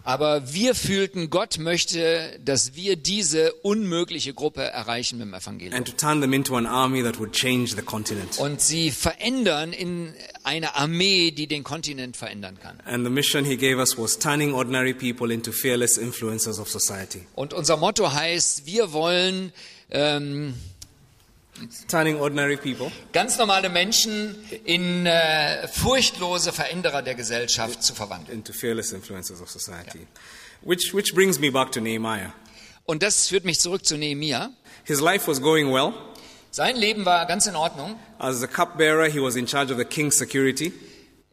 Aber 0.06 0.54
wir 0.54 0.76
fühlten, 0.76 1.32
Gott 1.32 1.58
möchte, 1.58 2.40
dass 2.46 2.76
wir 2.76 2.96
diese 2.96 3.52
unmögliche 3.64 4.34
Gruppe 4.36 4.62
erreichen 4.62 5.18
mit 5.18 5.28
dem 5.28 5.34
Evangelium. 5.34 5.74
and 5.74 5.88
to 5.88 5.94
turn 5.94 6.22
them 6.22 6.32
into 6.32 6.56
an 6.56 6.68
army 6.68 7.02
that 7.02 7.18
would 7.20 7.32
change 7.34 7.76
the 7.76 7.82
continent. 7.82 8.38
Und 8.40 8.62
sie 8.62 8.92
verändern 8.92 9.74
in 9.74 10.14
eine 10.44 10.76
Armee, 10.76 11.32
die 11.32 11.48
den 11.48 11.64
Kontinent 11.64 12.16
verändern 12.18 12.60
kann. 12.62 12.80
And 12.86 13.04
the 13.04 13.10
mission 13.12 13.44
he 13.46 13.58
gave 13.58 13.78
us 13.80 13.98
was 13.98 14.18
turning 14.20 14.54
ordinary 14.54 14.94
people 14.94 15.34
into 15.34 15.52
fearless 15.52 15.98
influencers 15.98 16.60
of 16.60 16.70
society. 16.70 17.26
Und 17.34 17.54
unser 17.56 17.76
Motto 17.78 18.14
heißt, 18.14 18.68
wir 18.68 18.94
wollen 18.94 19.52
ähm, 19.90 20.54
Turning 21.88 22.20
ordinary 22.20 22.58
people 22.58 22.92
ganz 23.14 23.38
normale 23.38 23.70
Menschen 23.70 24.36
in 24.66 25.06
äh, 25.06 25.68
furchtlose 25.70 26.52
Veränderer 26.52 27.02
der 27.02 27.16
Gesellschaft 27.16 27.82
zu 27.82 27.94
verwandeln. 27.96 28.40
into 28.40 28.52
fearless 28.54 28.92
influencers 28.92 29.42
of 29.42 29.50
society. 29.50 30.06
Which, 30.62 30.94
which 30.94 31.14
brings 31.14 31.40
me 31.40 31.52
back 31.52 31.72
to 31.72 31.80
Nehemiah. 31.80 32.34
Und 32.86 33.04
das 33.04 33.30
führt 33.30 33.46
mich 33.46 33.60
zurück 33.60 33.86
zu 33.86 33.98
Nehemia. 33.98 34.52
His 34.84 35.00
life 35.00 35.28
was 35.30 35.42
going 35.42 35.72
well. 35.74 35.94
Sein 36.52 36.76
Leben 36.76 37.06
war 37.06 37.26
ganz 37.26 37.48
in 37.48 37.56
Ordnung. 37.56 38.00
As 38.20 38.40
the 38.40 38.48
cupbearer, 38.48 39.08
he 39.10 39.20
was 39.22 39.36
in 39.36 39.48
charge 39.48 39.72
of 39.72 39.78
the 39.78 39.86
king's 39.86 40.18
security. 40.18 40.72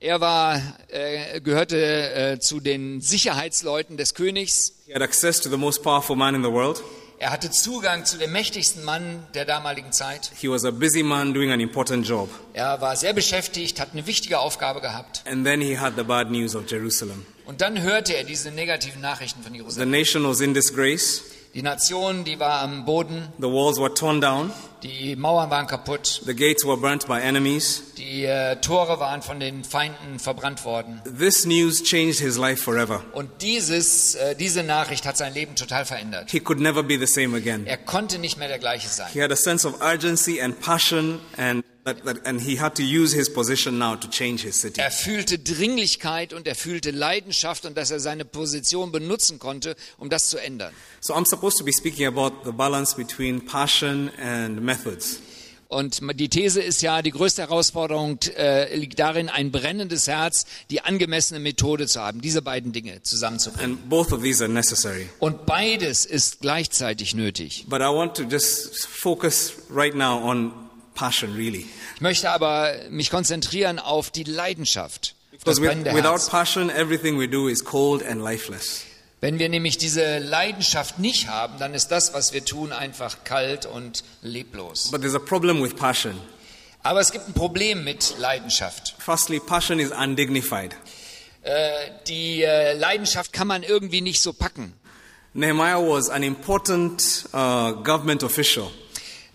Er 0.00 0.20
war, 0.20 0.60
äh, 0.88 1.40
gehörte 1.40 1.76
äh, 1.78 2.38
zu 2.40 2.58
den 2.60 3.00
Sicherheitsleuten 3.00 3.96
des 3.96 4.14
Königs. 4.14 4.72
He 4.86 4.94
had 4.94 5.02
access 5.02 5.40
to 5.40 5.48
the 5.48 5.56
most 5.56 5.82
powerful 5.82 6.16
man 6.16 6.34
in 6.34 6.42
the 6.42 6.50
world. 6.50 6.82
Er 7.22 7.30
hatte 7.30 7.52
Zugang 7.52 8.04
zu 8.04 8.18
dem 8.18 8.32
mächtigsten 8.32 8.82
Mann 8.82 9.24
der 9.34 9.44
damaligen 9.44 9.92
Zeit. 9.92 10.32
He 10.40 10.50
was 10.50 10.64
a 10.64 10.72
busy 10.72 11.04
man 11.04 11.32
doing 11.32 11.52
an 11.52 11.60
important 11.60 12.04
job. 12.04 12.28
Er 12.52 12.80
war 12.80 12.96
sehr 12.96 13.12
beschäftigt, 13.12 13.78
hat 13.78 13.90
eine 13.92 14.08
wichtige 14.08 14.40
Aufgabe 14.40 14.80
gehabt. 14.80 15.22
And 15.24 15.44
then 15.46 15.60
he 15.60 15.78
had 15.78 15.92
the 15.96 16.02
bad 16.02 16.32
news 16.32 16.56
of 16.56 16.68
Jerusalem. 16.68 17.24
Und 17.46 17.60
dann 17.60 17.80
hörte 17.80 18.16
er 18.16 18.24
diese 18.24 18.50
negativen 18.50 19.00
Nachrichten 19.00 19.40
von 19.44 19.52
The 19.52 19.58
Jerusalem. 19.58 19.90
nation 19.92 20.24
was 20.24 20.40
in 20.40 20.52
disgrace. 20.52 21.22
Die 21.54 21.62
Nation, 21.62 22.24
die 22.24 22.40
war 22.40 22.62
am 22.62 22.86
Boden, 22.86 23.28
The 23.38 23.46
walls 23.46 23.78
were 23.78 23.92
torn 23.92 24.22
down. 24.22 24.50
die 24.82 25.14
Mauern 25.16 25.50
waren 25.50 25.66
kaputt, 25.66 26.22
The 26.24 26.34
gates 26.34 26.64
were 26.64 26.78
burnt 26.78 27.06
by 27.06 27.20
enemies. 27.20 27.82
die 27.98 28.24
äh, 28.24 28.56
Tore 28.56 28.98
waren 29.00 29.20
von 29.20 29.38
den 29.38 29.62
Feinden 29.62 30.18
verbrannt 30.18 30.64
worden. 30.64 31.02
This 31.18 31.44
news 31.44 31.82
changed 31.82 32.20
his 32.20 32.38
life 32.38 32.62
forever. 32.62 33.02
Und 33.12 33.28
dieses, 33.42 34.14
äh, 34.14 34.34
diese 34.34 34.62
Nachricht 34.62 35.04
hat 35.04 35.18
sein 35.18 35.34
Leben 35.34 35.54
total 35.54 35.84
verändert. 35.84 36.30
He 36.30 36.40
could 36.40 36.58
never 36.58 36.82
be 36.82 36.98
the 36.98 37.06
same 37.06 37.36
again. 37.36 37.66
Er 37.66 37.76
konnte 37.76 38.18
nicht 38.18 38.38
mehr 38.38 38.48
der 38.48 38.58
gleiche 38.58 38.88
He 38.88 38.94
sein. 38.94 39.22
had 39.22 39.30
a 39.30 39.36
sense 39.36 39.68
of 39.68 39.74
urgency 39.82 40.40
and 40.40 40.58
passion, 40.58 41.20
and, 41.36 41.62
Er 41.84 41.96
fühlte 44.90 45.38
Dringlichkeit 45.38 46.32
und 46.32 46.46
er 46.46 46.54
fühlte 46.54 46.92
Leidenschaft 46.92 47.64
und 47.64 47.76
dass 47.76 47.90
er 47.90 47.98
seine 47.98 48.24
Position 48.24 48.92
benutzen 48.92 49.40
konnte, 49.40 49.74
um 49.98 50.08
das 50.08 50.28
zu 50.28 50.38
ändern. 50.38 50.72
So 51.00 51.14
I'm 51.14 51.26
supposed 51.26 51.58
to 51.58 51.64
be 51.64 51.72
speaking 51.72 52.06
about 52.06 52.44
the 52.44 52.52
balance 52.52 52.94
between 52.94 53.44
passion 53.44 54.10
and 54.18 54.62
methods. 54.62 55.18
Und 55.72 56.00
die 56.20 56.28
These 56.28 56.60
ist 56.60 56.82
ja, 56.82 57.00
die 57.00 57.10
größte 57.10 57.42
Herausforderung 57.42 58.18
äh, 58.36 58.76
liegt 58.76 58.98
darin, 58.98 59.30
ein 59.30 59.50
brennendes 59.50 60.06
Herz, 60.06 60.44
die 60.70 60.82
angemessene 60.82 61.40
Methode 61.40 61.86
zu 61.86 61.98
haben, 61.98 62.20
diese 62.20 62.42
beiden 62.42 62.72
Dinge 62.72 63.02
zusammenzubringen. 63.02 63.78
And 63.78 63.88
both 63.88 64.12
of 64.12 64.22
these 64.22 64.44
are 64.44 64.52
necessary. 64.52 65.08
Und 65.18 65.46
beides 65.46 66.04
ist 66.04 66.42
gleichzeitig 66.42 67.14
nötig. 67.14 67.64
But 67.68 67.80
I 67.80 67.86
want 67.86 68.14
to 68.18 68.24
just 68.24 68.86
focus 68.86 69.54
right 69.70 69.94
now 69.94 70.22
on 70.22 70.52
passion, 70.94 71.34
really. 71.34 71.66
Ich 71.94 72.00
möchte 72.00 72.30
aber 72.30 72.74
mich 72.90 73.10
konzentrieren 73.10 73.78
auf 73.78 74.10
die 74.10 74.24
Leidenschaft, 74.24 75.14
auf 75.36 75.44
das 75.44 75.60
brennende 75.60 75.92
without 75.94 76.10
Herz. 76.10 76.28
passion, 76.28 76.70
everything 76.70 77.18
we 77.18 77.28
do 77.28 77.48
is 77.48 77.64
cold 77.64 78.04
and 78.04 78.22
lifeless. 78.22 78.84
Wenn 79.20 79.38
wir 79.38 79.48
nämlich 79.48 79.78
diese 79.78 80.18
Leidenschaft 80.18 80.98
nicht 80.98 81.28
haben, 81.28 81.58
dann 81.58 81.74
ist 81.74 81.88
das, 81.88 82.12
was 82.12 82.32
wir 82.32 82.44
tun, 82.44 82.72
einfach 82.72 83.22
kalt 83.22 83.66
und 83.66 84.02
leblos. 84.22 84.90
But 84.90 85.02
there's 85.02 85.14
a 85.14 85.20
problem 85.20 85.62
with 85.62 85.76
passion. 85.76 86.20
Aber 86.82 86.98
es 86.98 87.12
gibt 87.12 87.28
ein 87.28 87.32
Problem 87.32 87.84
mit 87.84 88.16
Leidenschaft. 88.18 88.96
Firstly, 88.98 89.38
passion 89.38 89.78
is 89.78 89.92
undignified. 89.92 90.76
Äh, 91.42 91.52
die 92.08 92.42
äh, 92.42 92.74
Leidenschaft 92.74 93.32
kann 93.32 93.46
man 93.46 93.62
irgendwie 93.62 94.00
nicht 94.00 94.20
so 94.20 94.32
packen. 94.32 94.74
Nehemiah 95.34 95.78
was 95.78 96.10
an 96.10 96.22
important 96.22 97.24
uh, 97.32 97.72
government 97.82 98.22
official, 98.22 98.70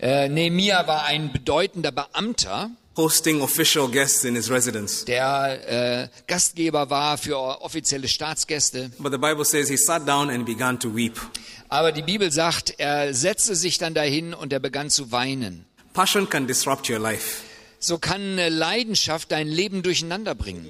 Äh, 0.00 0.28
Nehemia 0.28 0.86
war 0.86 1.04
ein 1.04 1.32
bedeutender 1.32 1.90
Beamter, 1.90 2.70
hosting 2.96 3.40
official 3.40 3.88
guests 3.88 4.24
in 4.24 4.34
his 4.36 4.50
residence. 4.50 5.04
der 5.04 6.02
äh, 6.04 6.08
Gastgeber 6.26 6.90
war 6.90 7.18
für 7.18 7.36
offizielle 7.62 8.08
Staatsgäste. 8.08 8.90
But 8.98 9.12
the 9.12 9.18
Bible 9.18 9.44
says 9.44 9.68
he 9.68 9.76
sat 9.76 10.06
down 10.06 10.30
and 10.30 10.44
began 10.46 10.78
to 10.80 10.94
weep. 10.94 11.20
Aber 11.68 11.92
die 11.92 12.02
Bibel 12.02 12.30
sagt, 12.32 12.74
er 12.78 13.12
setzte 13.12 13.54
sich 13.54 13.78
dann 13.78 13.92
dahin 13.94 14.34
und 14.34 14.52
er 14.52 14.60
begann 14.60 14.88
zu 14.90 15.10
weinen. 15.12 15.64
Passion 15.92 16.28
can 16.28 16.46
disrupt 16.46 16.88
your 16.88 16.98
life, 16.98 17.42
So 17.80 17.98
kann 17.98 18.36
Leidenschaft 18.36 19.30
dein 19.32 19.48
Leben 19.48 19.82
durcheinander 19.82 20.34
bringen. 20.34 20.68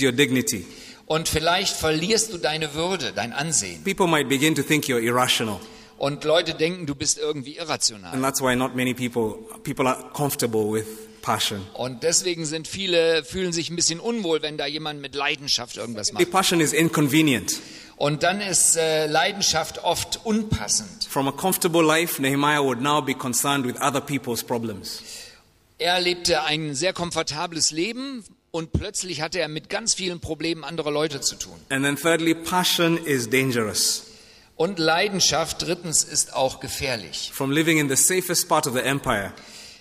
your 0.00 0.12
dignity. 0.12 0.64
Und 1.06 1.28
vielleicht 1.28 1.74
verlierst 1.76 2.32
du 2.32 2.38
deine 2.38 2.74
Würde, 2.74 3.12
dein 3.12 3.32
Ansehen. 3.32 3.82
People 3.84 4.06
might 4.06 4.28
begin 4.28 4.54
to 4.54 4.62
think 4.62 4.84
you're 4.86 5.00
irrational, 5.02 5.58
Und 6.00 6.24
Leute 6.24 6.54
denken, 6.54 6.86
du 6.86 6.94
bist 6.94 7.18
irgendwie 7.18 7.58
and 7.58 7.68
irrational. 7.68 8.22
that's 8.22 8.40
why 8.40 8.56
not 8.56 8.74
many 8.74 8.94
people 8.94 9.34
people 9.62 9.86
are 9.86 10.02
comfortable 10.14 10.72
with 10.72 10.86
passion. 11.20 11.60
Und 11.74 12.02
deswegen 12.02 12.46
sind 12.46 12.66
viele, 12.66 13.22
fühlen 13.22 13.52
sich 13.52 13.68
ein 13.68 13.76
bisschen 13.76 14.00
unwohl, 14.00 14.40
wenn 14.40 14.56
da 14.56 14.64
jemand 14.64 15.02
mit 15.02 15.14
Leidenschaft 15.14 15.76
irgendwas 15.76 16.06
The 16.06 16.14
macht. 16.14 16.30
passion 16.30 16.60
is 16.62 16.72
inconvenient. 16.72 17.60
Und 17.98 18.22
dann 18.22 18.40
ist 18.40 18.76
äh, 18.76 19.08
Leidenschaft 19.08 19.84
oft 19.84 20.20
unpassend. 20.24 21.04
From 21.06 21.28
a 21.28 21.32
comfortable 21.32 21.82
life, 21.84 22.20
Nehemiah 22.22 22.62
would 22.64 22.80
now 22.80 23.02
be 23.02 23.12
concerned 23.12 23.66
with 23.66 23.76
other 23.82 24.00
people's 24.00 24.42
problems. 24.42 25.02
Er 25.76 26.00
lebte 26.00 26.44
ein 26.44 26.74
sehr 26.74 26.94
komfortables 26.94 27.72
Leben 27.72 28.24
und 28.52 28.72
plötzlich 28.72 29.20
hatte 29.20 29.38
er 29.38 29.48
mit 29.48 29.68
ganz 29.68 29.92
vielen 29.92 30.20
Problemen 30.20 30.64
anderer 30.64 30.90
Leute 30.90 31.20
zu 31.20 31.36
tun. 31.36 31.52
And 31.68 31.84
then 31.84 31.96
thirdly, 31.96 32.34
passion 32.34 32.96
is 32.96 33.28
dangerous. 33.28 34.06
Und 34.60 34.78
Leidenschaft, 34.78 35.62
drittens, 35.62 36.04
ist 36.04 36.34
auch 36.34 36.60
gefährlich. 36.60 37.30
From 37.32 37.50
living 37.50 37.78
in 37.78 37.88
the 37.88 37.96
safest 37.96 38.46
part 38.46 38.66
of 38.66 38.74
the 38.74 38.80
empire, 38.80 39.32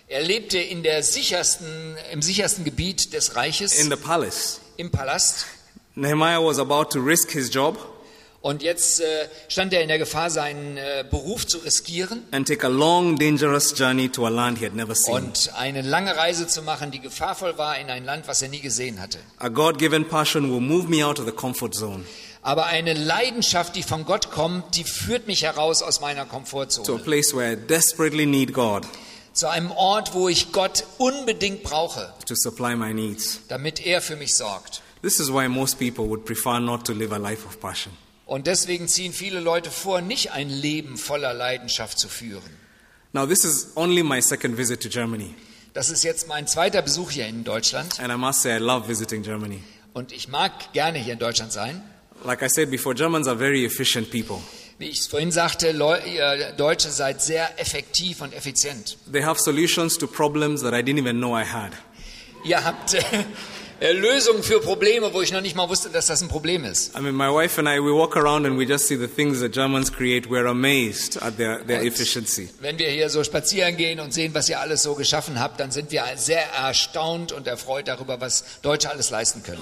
Er 0.07 0.23
lebte 0.23 0.57
in 0.57 0.83
der 0.83 1.03
sichersten, 1.03 1.97
im 2.13 2.21
sichersten 2.21 2.63
Gebiet 2.63 3.11
des 3.11 3.35
Reiches, 3.35 3.77
in 3.77 3.89
the 3.89 3.97
palace, 3.97 4.61
im 4.77 4.89
Palast. 4.89 5.47
Nehemiah 5.95 6.39
was 6.41 6.59
about 6.59 6.91
to 6.91 7.01
risk 7.01 7.31
his 7.31 7.53
job 7.53 7.77
Und 8.41 8.63
jetzt 8.63 9.01
äh, 9.01 9.27
stand 9.49 9.73
er 9.73 9.81
in 9.81 9.89
der 9.89 9.97
Gefahr, 9.97 10.29
seinen 10.29 10.77
äh, 10.77 11.03
Beruf 11.11 11.45
zu 11.45 11.57
riskieren 11.57 12.23
and 12.31 12.47
take 12.47 12.65
a 12.65 12.69
long, 12.69 13.19
dangerous 13.19 13.77
journey 13.77 14.07
to 14.07 14.25
a 14.25 14.29
land 14.29 14.59
he 14.59 14.65
had 14.65 14.75
never 14.75 14.95
seen. 14.95 15.13
und 15.13 15.51
eine 15.57 15.81
lange 15.81 16.15
Reise 16.15 16.47
zu 16.47 16.61
machen, 16.61 16.89
die 16.91 17.01
gefahrvoll 17.01 17.57
war 17.57 17.77
in 17.77 17.89
ein 17.89 18.05
Land, 18.05 18.29
was 18.29 18.41
er 18.41 18.47
nie 18.47 18.61
gesehen 18.61 19.01
hatte. 19.01 19.17
A 19.39 19.49
God 19.49 19.77
given 19.77 20.07
passion 20.07 20.49
will 20.49 20.61
move 20.61 20.87
me 20.87 21.05
out 21.05 21.19
of 21.19 21.25
the 21.25 21.33
comfort 21.33 21.75
zone 21.75 22.05
Aber 22.49 22.65
eine 22.65 22.93
Leidenschaft, 22.95 23.75
die 23.75 23.83
von 23.83 24.05
Gott 24.05 24.31
kommt, 24.31 24.75
die 24.75 24.83
führt 24.83 25.27
mich 25.27 25.43
heraus 25.43 25.83
aus 25.83 26.01
meiner 26.01 26.23
to 26.23 26.27
a 26.27 26.31
Komfortzone. 26.31 26.97
place 27.03 27.31
where 27.35 27.53
I 27.53 27.55
desperately 27.55 28.25
need 28.25 28.53
God 28.53 28.87
Zu 29.33 29.47
einem 29.51 29.69
Ort, 29.69 30.15
wo 30.15 30.27
ich 30.29 30.51
Gott 30.51 30.83
unbedingt 30.97 31.61
brauche, 31.61 32.11
to 32.25 32.33
supply 32.35 32.75
my 32.75 32.91
needs. 32.91 33.41
damit 33.49 33.85
er 33.85 34.01
für 34.01 34.15
mich 34.15 34.33
sorgt. 34.33 34.81
This 35.03 35.19
is 35.19 35.31
why 35.31 35.47
most 35.47 35.77
people 35.77 36.05
would 36.09 36.25
prefer 36.25 36.59
not 36.59 36.87
to 36.87 36.93
live 36.93 37.13
a 37.13 37.17
life 37.17 37.45
of 37.45 37.59
passion. 37.59 37.93
Und 38.25 38.47
deswegen 38.47 38.87
ziehen 38.87 39.13
viele 39.13 39.39
Leute 39.41 39.69
vor, 39.69 40.01
nicht 40.01 40.31
ein 40.31 40.49
Leben 40.49 40.97
voller 40.97 41.35
Leidenschaft 41.35 41.99
zu 41.99 42.07
führen. 42.09 42.49
Now, 43.13 43.27
this 43.27 43.43
is 43.45 43.73
only 43.75 44.01
my 44.01 44.23
second 44.23 44.57
visit 44.57 44.81
to 44.81 44.89
Germany, 44.89 45.35
Das 45.73 45.91
ist 45.91 46.03
jetzt 46.03 46.27
mein 46.27 46.47
zweiter 46.47 46.81
Besuch 46.81 47.11
hier 47.11 47.27
in 47.27 47.43
Deutschland 47.43 47.99
and 47.99 48.11
I 48.11 48.17
must 48.17 48.41
say 48.41 48.55
I 48.55 48.59
love 48.59 48.87
visiting 48.87 49.21
Germany. 49.21 49.61
und 49.93 50.11
ich 50.11 50.27
mag 50.29 50.73
gerne 50.73 50.97
hier 50.97 51.13
in 51.13 51.19
Deutschland 51.19 51.51
sein. 51.53 51.83
Like 52.25 52.43
I 52.43 52.49
said 52.49 52.69
before, 52.69 52.93
Germans 52.93 53.27
are 53.27 53.37
very 53.37 53.65
efficient 53.65 54.11
people. 54.11 54.41
Wie 54.77 54.87
ich 54.87 54.99
es 54.99 55.07
vorhin 55.07 55.31
sagte, 55.31 55.71
Leu 55.73 55.97
ihr 56.05 56.53
Deutsche 56.57 56.89
seid 56.89 57.21
sehr 57.21 57.59
effektiv 57.59 58.21
und 58.21 58.33
effizient. 58.33 58.97
They 59.11 59.23
have 59.23 59.39
solutions 59.39 59.97
to 59.97 60.07
problems 60.07 60.61
that 60.61 60.73
I 60.73 60.81
didn't 60.81 60.99
even 60.99 61.17
know 61.19 61.37
I 61.37 61.43
had. 61.43 61.73
Ihr 62.45 62.63
habt 62.63 62.93
äh, 63.81 63.91
Lösungen 63.91 64.41
für 64.43 64.61
Probleme, 64.61 65.13
wo 65.13 65.21
ich 65.21 65.33
noch 65.33 65.41
nicht 65.41 65.55
mal 65.55 65.67
wusste, 65.67 65.89
dass 65.89 66.07
das 66.07 66.21
ein 66.21 66.29
Problem 66.29 66.63
ist. 66.63 66.97
I 66.97 67.01
mean, 67.01 67.15
my 67.15 67.27
wife 67.27 67.59
and 67.59 67.67
I, 67.67 67.79
we 67.79 67.93
walk 67.93 68.15
around 68.15 68.45
and 68.45 68.57
we 68.57 68.65
just 68.65 68.87
see 68.87 68.95
the 68.95 69.07
things 69.07 69.41
that 69.41 69.53
Germans 69.53 69.91
create. 69.91 70.29
We're 70.29 70.47
amazed 70.47 71.21
at 71.21 71.37
their, 71.37 71.63
their 71.65 71.83
efficiency. 71.83 72.49
Wenn 72.61 72.79
wir 72.79 72.89
hier 72.89 73.09
so 73.09 73.23
spazieren 73.23 73.75
gehen 73.75 73.99
und 73.99 74.13
sehen, 74.13 74.33
was 74.33 74.47
ihr 74.47 74.59
alles 74.59 74.83
so 74.83 74.95
geschaffen 74.95 75.39
habt, 75.39 75.59
dann 75.59 75.71
sind 75.71 75.91
wir 75.91 76.03
sehr 76.15 76.43
erstaunt 76.53 77.31
und 77.33 77.47
erfreut 77.47 77.87
darüber, 77.87 78.21
was 78.21 78.43
Deutsche 78.61 78.89
alles 78.89 79.09
leisten 79.09 79.43
können. 79.43 79.61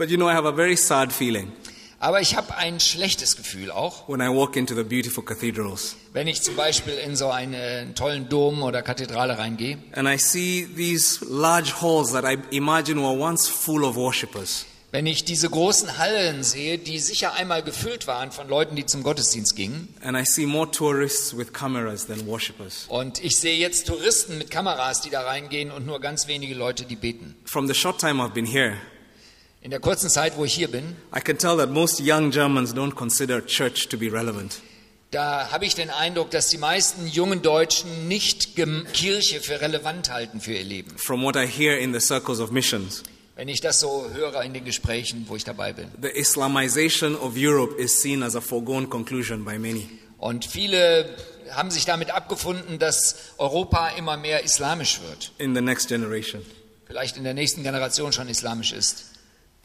But 0.00 0.08
you 0.08 0.16
know, 0.16 0.28
I 0.30 0.32
have 0.32 0.46
a 0.48 0.52
very 0.52 0.76
sad 0.78 1.12
feeling 1.12 1.52
Aber 1.98 2.22
ich 2.22 2.34
habe 2.34 2.56
ein 2.56 2.80
schlechtes 2.80 3.36
Gefühl 3.36 3.70
auch, 3.70 4.08
when 4.08 4.22
I 4.22 4.28
walk 4.28 4.56
into 4.56 4.74
the 4.74 4.82
beautiful 4.82 5.22
cathedrals 5.22 5.94
wenn 6.14 6.26
ich 6.26 6.40
zum 6.40 6.56
Beispiel 6.56 6.94
in 6.94 7.16
so 7.16 7.28
einen 7.28 7.94
tollen 7.94 8.30
Dom 8.30 8.62
oder 8.62 8.80
Kathedrale 8.80 9.36
reingehe 9.36 9.76
and 9.92 10.08
I 10.08 10.16
see 10.16 10.66
these 10.74 11.22
large 11.28 11.74
halls 11.82 12.12
that 12.12 12.24
I 12.24 12.38
imagine 12.56 12.98
were 13.02 13.14
once 13.14 13.46
full 13.46 13.84
of 13.84 13.94
worshippers. 13.96 14.64
Wenn 14.92 15.06
ich 15.06 15.24
diese 15.24 15.48
großen 15.50 15.98
Hallen 15.98 16.42
sehe, 16.42 16.76
die 16.78 16.98
sicher 16.98 17.34
einmal 17.34 17.62
gefüllt 17.62 18.08
waren 18.08 18.32
von 18.32 18.48
Leuten, 18.48 18.74
die 18.74 18.86
zum 18.86 19.02
Gottesdienst 19.04 19.54
gingen, 19.54 19.94
And 20.02 20.16
I 20.18 20.24
see 20.24 20.46
more 20.46 20.68
tourists 20.68 21.36
with 21.36 21.52
cameras 21.52 22.06
than 22.06 22.26
worshippers. 22.26 22.86
und 22.88 23.22
ich 23.22 23.36
sehe 23.36 23.56
jetzt 23.58 23.86
Touristen 23.86 24.38
mit 24.38 24.50
Kameras, 24.50 25.02
die 25.02 25.10
da 25.10 25.20
reingehen 25.20 25.70
und 25.70 25.84
nur 25.86 26.00
ganz 26.00 26.26
wenige 26.26 26.54
Leute, 26.54 26.86
die 26.86 26.96
beten. 26.96 27.36
From 27.44 27.68
the 27.68 27.74
short 27.74 28.00
time 28.00 28.20
I've 28.20 28.32
been 28.32 28.46
here, 28.46 28.78
In 29.62 29.70
der 29.70 29.80
kurzen 29.80 30.08
Zeit, 30.08 30.36
wo 30.38 30.44
ich 30.44 30.54
hier 30.54 30.68
bin, 30.68 30.96
I 31.14 31.20
can 31.20 31.36
tell 31.36 31.56
that 31.58 31.70
most 31.70 32.00
young 32.00 32.30
Germans 32.30 32.72
don't 32.74 32.94
consider 32.94 33.44
church 33.44 33.88
to 33.88 33.98
be 33.98 34.10
relevant. 34.10 34.60
da 35.10 35.50
habe 35.50 35.66
ich 35.66 35.74
den 35.74 35.90
Eindruck, 35.90 36.30
dass 36.30 36.48
die 36.48 36.56
meisten 36.56 37.06
jungen 37.06 37.42
Deutschen 37.42 38.08
nicht 38.08 38.54
Kirche 38.56 39.40
für 39.40 39.60
relevant 39.60 40.10
halten 40.10 40.40
für 40.40 40.52
ihr 40.54 40.64
Leben. 40.64 40.96
From 40.96 41.22
what 41.22 41.36
I 41.36 41.46
hear 41.46 41.76
in 41.78 41.92
the 41.92 42.00
circles 42.00 42.40
of 42.40 42.50
missions, 42.52 43.02
Wenn 43.36 43.48
ich 43.48 43.60
das 43.60 43.80
so 43.80 44.08
höre 44.14 44.42
in 44.42 44.54
den 44.54 44.64
Gesprächen, 44.64 45.24
wo 45.28 45.36
ich 45.36 45.44
dabei 45.44 45.72
bin. 45.74 45.88
the 46.00 46.08
Islamization 46.08 47.14
of 47.16 47.34
Europe 47.36 47.74
is 47.78 48.00
seen 48.00 48.22
as 48.22 48.34
a 48.36 48.40
foregone 48.40 48.86
conclusion 48.88 49.44
by 49.44 49.58
many. 49.58 49.88
Und 50.16 50.44
viele 50.46 51.16
haben 51.50 51.70
sich 51.70 51.84
damit 51.84 52.10
abgefunden, 52.12 52.78
dass 52.78 53.16
Europa 53.36 53.88
immer 53.90 54.16
mehr 54.16 54.42
islamisch 54.44 55.00
wird. 55.02 55.32
in 55.38 55.54
the 55.54 55.60
next 55.60 55.88
generation. 55.88 56.42
Vielleicht 56.86 57.18
in 57.18 57.24
der 57.24 57.34
nächsten 57.34 57.62
Generation 57.62 58.12
schon 58.12 58.28
islamisch 58.28 58.72
ist. 58.72 59.04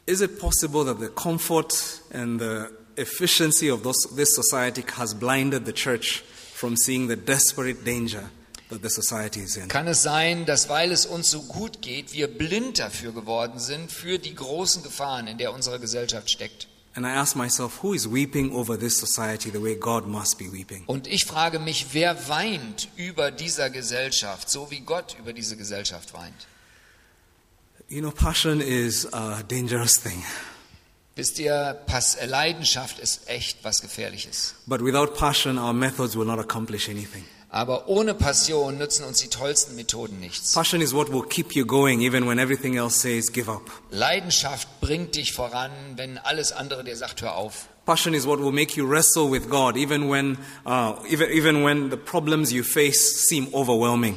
Is 0.06 0.20
it 0.20 0.38
possible 0.40 0.84
that 0.84 1.00
the 1.00 1.08
comfort 1.08 2.00
and 2.12 2.38
the 2.38 2.70
efficiency 2.96 3.68
of 3.68 3.82
those, 3.82 4.06
this 4.14 4.36
society 4.36 4.84
has 4.94 5.12
blinded 5.12 5.64
the 5.64 5.72
church 5.72 6.20
from 6.54 6.76
seeing 6.76 7.08
the 7.08 7.16
desperate 7.16 7.84
danger 7.84 8.30
that 8.68 8.82
the 8.82 8.88
society 8.88 9.40
is 9.40 9.56
in? 9.56 9.68
Kann 9.68 9.88
es 9.88 10.04
sein, 10.04 10.46
dass 10.46 10.68
weil 10.68 10.92
es 10.92 11.06
uns 11.06 11.32
so 11.32 11.42
gut 11.42 11.82
geht, 11.82 12.12
wir 12.12 12.28
blind 12.28 12.78
dafür 12.78 13.10
geworden 13.10 13.58
sind, 13.58 13.90
für 13.90 14.18
die 14.18 14.36
großen 14.36 14.84
Gefahren, 14.84 15.26
in 15.26 15.38
der 15.38 15.52
unsere 15.52 15.80
Gesellschaft 15.80 16.30
steckt? 16.30 16.68
And 16.94 17.04
I 17.04 17.10
ask 17.10 17.34
myself, 17.34 17.82
who 17.82 17.92
is 17.92 18.08
weeping 18.08 18.52
over 18.52 18.78
this 18.78 18.96
society 18.96 19.50
the 19.50 19.60
way 19.60 19.74
God 19.74 20.06
must 20.06 20.38
be 20.38 20.52
weeping? 20.52 20.84
Und 20.86 21.08
ich 21.08 21.24
frage 21.24 21.58
mich, 21.58 21.88
wer 21.94 22.28
weint 22.28 22.88
über 22.96 23.32
dieser 23.32 23.70
Gesellschaft, 23.70 24.48
so 24.48 24.70
wie 24.70 24.80
Gott 24.80 25.16
über 25.18 25.32
diese 25.32 25.56
Gesellschaft 25.56 26.14
weint? 26.14 26.46
You 27.88 28.00
know, 28.02 28.10
passion 28.10 28.60
is 28.60 29.06
a 29.12 29.42
dangerous 29.46 29.96
thing, 29.96 30.22
Wisst 31.14 31.38
ihr, 31.38 31.74
Pass 31.86 32.18
Leidenschaft 32.26 32.98
ist 32.98 33.28
echt 33.28 33.58
was 33.62 33.80
Gefährliches. 33.80 34.54
but 34.66 34.82
without 34.82 35.16
passion, 35.16 35.56
our 35.56 35.72
methods 35.72 36.14
will 36.16 36.26
not 36.26 36.38
accomplish 36.38 36.88
anything. 36.88 37.24
Aber 37.48 37.88
ohne 37.88 38.12
Passion 38.14 38.76
nützen 38.76 39.04
uns 39.06 39.20
die 39.20 39.28
tollsten 39.28 39.76
Methoden 39.76 40.18
nichts. 40.20 40.52
Passion 40.52 40.82
is 40.82 40.92
what 40.92 41.10
will 41.10 41.22
keep 41.22 41.54
you 41.54 41.64
going 41.64 42.00
even 42.02 42.26
when 42.26 42.38
everything 42.38 42.76
else 42.76 42.96
says 43.00 43.32
give 43.32 43.48
up. 43.50 43.62
Leidenschaft 43.90 44.68
bringt 44.80 45.14
dich 45.14 45.32
voran, 45.32 45.70
wenn 45.94 46.18
alles 46.18 46.52
andere 46.52 46.82
dir 46.84 46.96
sagt, 46.96 47.22
hör 47.22 47.36
auf. 47.36 47.68
Passion 47.86 48.12
is 48.14 48.26
what 48.26 48.40
will 48.40 48.52
make 48.52 48.76
you 48.76 48.84
wrestle 48.84 49.30
with 49.30 49.48
God 49.48 49.76
even 49.76 50.10
when, 50.10 50.36
uh, 50.66 50.94
even, 51.08 51.30
even 51.30 51.62
when 51.64 51.88
the 51.88 51.96
problems 51.96 52.52
you 52.52 52.64
face 52.64 53.26
seem 53.28 53.46
overwhelming. 53.54 54.16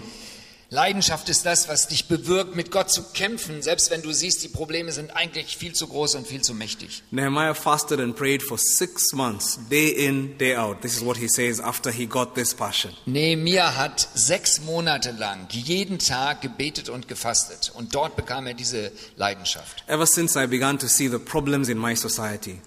Leidenschaft 0.72 1.30
ist 1.30 1.48
das, 1.48 1.68
was 1.68 1.88
dich 1.88 2.08
bewirkt, 2.08 2.56
mit 2.56 2.70
Gott 2.70 2.92
zu 2.92 3.02
kämpfen, 3.14 3.64
selbst 3.64 3.90
wenn 3.90 4.04
du 4.04 4.12
siehst, 4.12 4.44
die 4.44 4.50
Probleme 4.50 4.92
sind 4.92 5.10
eigentlich 5.16 5.58
viel 5.58 5.74
zu 5.74 5.88
groß 5.88 6.14
und 6.14 6.28
viel 6.28 6.42
zu 6.42 6.54
mächtig. 6.54 7.02
Nehemiah 7.10 7.56
fasted 7.56 8.00
and 8.00 8.16
prayed 8.16 8.44
for 8.44 8.60
six 8.60 9.12
months, 9.12 9.58
day 9.72 9.90
in, 9.90 10.38
day 10.38 10.56
out. 10.56 10.82
This 10.82 10.96
is 10.96 11.04
what 11.04 11.18
he 11.18 11.28
says 11.28 11.60
after 11.60 11.92
he 11.92 12.06
got 12.06 12.36
this 12.36 12.54
passion. 12.54 12.92
Nehemiah 13.08 13.76
hat 13.76 14.10
sechs 14.14 14.62
Monate 14.62 15.10
lang 15.10 15.48
jeden 15.50 15.98
Tag 15.98 16.42
gebetet 16.42 16.90
und 16.90 17.08
gefastet 17.08 17.72
und 17.74 17.96
dort 17.96 18.16
bekam 18.16 18.46
er 18.46 18.54
diese 18.54 18.92
Leidenschaft. 19.16 19.84
Ever 19.88 20.06
since 20.06 20.40
I 20.40 20.46
began 20.46 20.78
to 20.78 20.88
see 20.88 21.10
the 21.10 21.18
problems 21.18 21.70
in 21.70 21.80
my 21.80 21.96
society, 21.96 22.62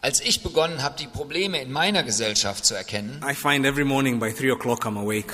Als 0.00 0.20
ich 0.20 0.42
begonnen 0.42 0.82
habe, 0.82 0.96
die 0.98 1.06
Probleme 1.06 1.60
in 1.60 1.72
meiner 1.72 2.02
Gesellschaft 2.02 2.64
zu 2.64 2.74
erkennen, 2.74 3.24
I 3.28 3.34
find 3.34 3.64
every 3.64 3.84
morning 3.84 4.18
by 4.18 4.32
three 4.32 4.50
o'clock 4.52 4.84
I'm 4.84 4.98
awake. 4.98 5.32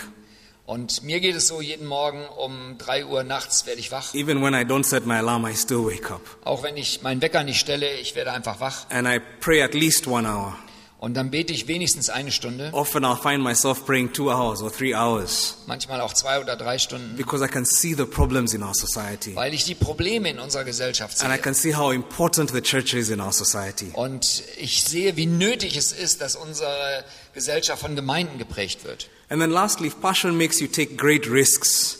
Und 0.72 1.02
mir 1.02 1.20
geht 1.20 1.36
es 1.36 1.48
so, 1.48 1.60
jeden 1.60 1.86
Morgen 1.86 2.24
um 2.38 2.76
drei 2.78 3.04
Uhr 3.04 3.22
nachts 3.24 3.66
werde 3.66 3.80
ich 3.80 3.92
wach, 3.92 4.14
Even 4.14 4.42
when 4.42 4.54
I 4.54 4.64
don't 4.64 4.84
set 4.84 5.04
my 5.06 5.16
alarm, 5.16 5.46
I 5.46 5.54
still 5.54 5.84
wake 5.84 6.10
up. 6.10 6.22
auch 6.44 6.62
wenn 6.62 6.76
ich 6.76 7.02
meinen 7.02 7.20
Wecker 7.20 7.44
nicht 7.44 7.60
stelle, 7.60 7.92
ich 7.98 8.14
werde 8.14 8.32
einfach 8.32 8.58
wach 8.60 8.86
And 8.90 9.06
I 9.06 9.20
pray 9.40 9.62
at 9.62 9.74
least 9.74 10.06
one 10.06 10.26
hour. 10.28 10.56
und 10.98 11.14
dann 11.14 11.30
bete 11.32 11.52
ich 11.52 11.66
wenigstens 11.68 12.08
eine 12.10 12.30
Stunde, 12.30 12.70
Often 12.72 13.04
I'll 13.04 13.20
find 13.20 13.42
myself 13.42 13.84
praying 13.84 14.12
two 14.12 14.30
hours 14.30 14.62
or 14.62 14.72
three 14.72 14.94
hours 14.94 15.58
manchmal 15.66 16.00
auch 16.00 16.14
zwei 16.14 16.40
oder 16.40 16.56
drei 16.56 16.78
Stunden, 16.78 17.16
because 17.16 17.44
I 17.44 17.48
can 17.48 17.64
see 17.66 17.92
the 17.94 18.04
problems 18.06 18.54
in 18.54 18.62
our 18.62 18.74
society. 18.74 19.34
weil 19.34 19.52
ich 19.52 19.64
die 19.64 19.74
Probleme 19.74 20.30
in 20.30 20.38
unserer 20.38 20.64
Gesellschaft 20.64 21.20
And 21.20 21.30
I 21.30 21.34
sehe. 21.36 21.42
can 21.42 21.54
see 21.54 21.74
how 21.74 21.92
important 21.92 22.50
the 22.50 22.62
church 22.62 22.94
is 22.94 23.10
in 23.10 23.20
our 23.20 23.32
society. 23.32 23.90
Und 23.92 24.42
ich 24.58 24.84
sehe, 24.84 25.16
wie 25.16 25.26
nötig 25.26 25.76
es 25.76 25.92
ist, 25.92 26.20
dass 26.22 26.34
unsere 26.36 27.04
Gesellschaft 27.34 27.82
von 27.82 27.94
Gemeinden 27.96 28.38
geprägt 28.38 28.84
wird. 28.84 29.08
And 29.32 29.40
then 29.40 29.50
lastly, 29.50 29.88
passion 29.88 30.36
makes 30.36 30.60
you 30.60 30.66
take 30.68 30.94
great 30.98 31.26
risks. 31.26 31.98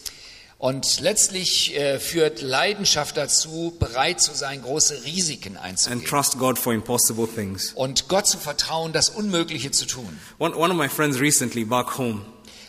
Und 0.58 1.00
letztlich 1.00 1.74
äh, 1.74 1.98
führt 1.98 2.42
Leidenschaft 2.42 3.16
dazu, 3.16 3.74
bereit 3.80 4.20
zu 4.20 4.34
sein, 4.34 4.60
große 4.60 5.02
Risiken 5.06 5.56
and 5.56 5.64
einzugehen. 5.64 6.04
trust 6.04 6.38
God 6.38 6.58
for 6.58 6.74
impossible 6.74 7.26
things. 7.26 7.72
Und 7.72 8.08
Gott 8.08 8.26
zu 8.26 8.36
vertrauen, 8.36 8.92
das 8.92 9.08
Unmögliche 9.08 9.70
zu 9.70 9.86
tun. 9.86 10.20
One, 10.38 10.54
one 10.54 10.70
of 10.70 10.76
my 10.76 10.90
friends 10.90 11.18
recently 11.20 11.64
back 11.64 11.96
home, 11.96 12.20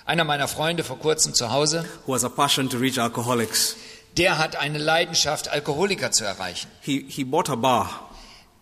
Einer 0.05 0.23
meiner 0.23 0.47
Freunde 0.47 0.85
vor 0.85 0.97
kurzem 0.97 1.33
zu 1.33 1.51
Hause, 1.51 1.83
who 2.05 2.13
has 2.13 2.23
a 2.23 2.29
passion 2.29 2.69
to 2.69 2.77
reach 2.77 2.97
alcoholics. 2.97 3.75
der 4.15 4.37
hat 4.37 4.55
eine 4.55 4.77
Leidenschaft, 4.77 5.49
Alkoholiker 5.49 6.11
zu 6.11 6.23
erreichen. 6.23 6.71
He, 6.79 7.05
he 7.09 7.25
bought 7.25 7.49
a 7.49 7.55
bar 7.55 8.09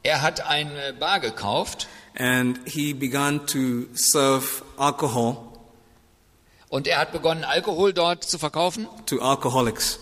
Er 0.02 0.24
hat 0.24 0.42
eine 0.42 0.94
Bar 1.00 1.20
gekauft 1.20 1.88
and 2.16 2.60
he 2.66 2.92
began 2.96 3.46
to 3.46 3.86
serve 3.94 4.64
alcohol 4.78 5.51
und 6.72 6.88
er 6.88 6.98
hat 7.00 7.12
begonnen, 7.12 7.44
Alkohol 7.44 7.94
dort 7.94 8.24
zu 8.24 8.40
verkaufen 8.40 8.88
to 9.06 9.20
alcoholics 9.20 10.00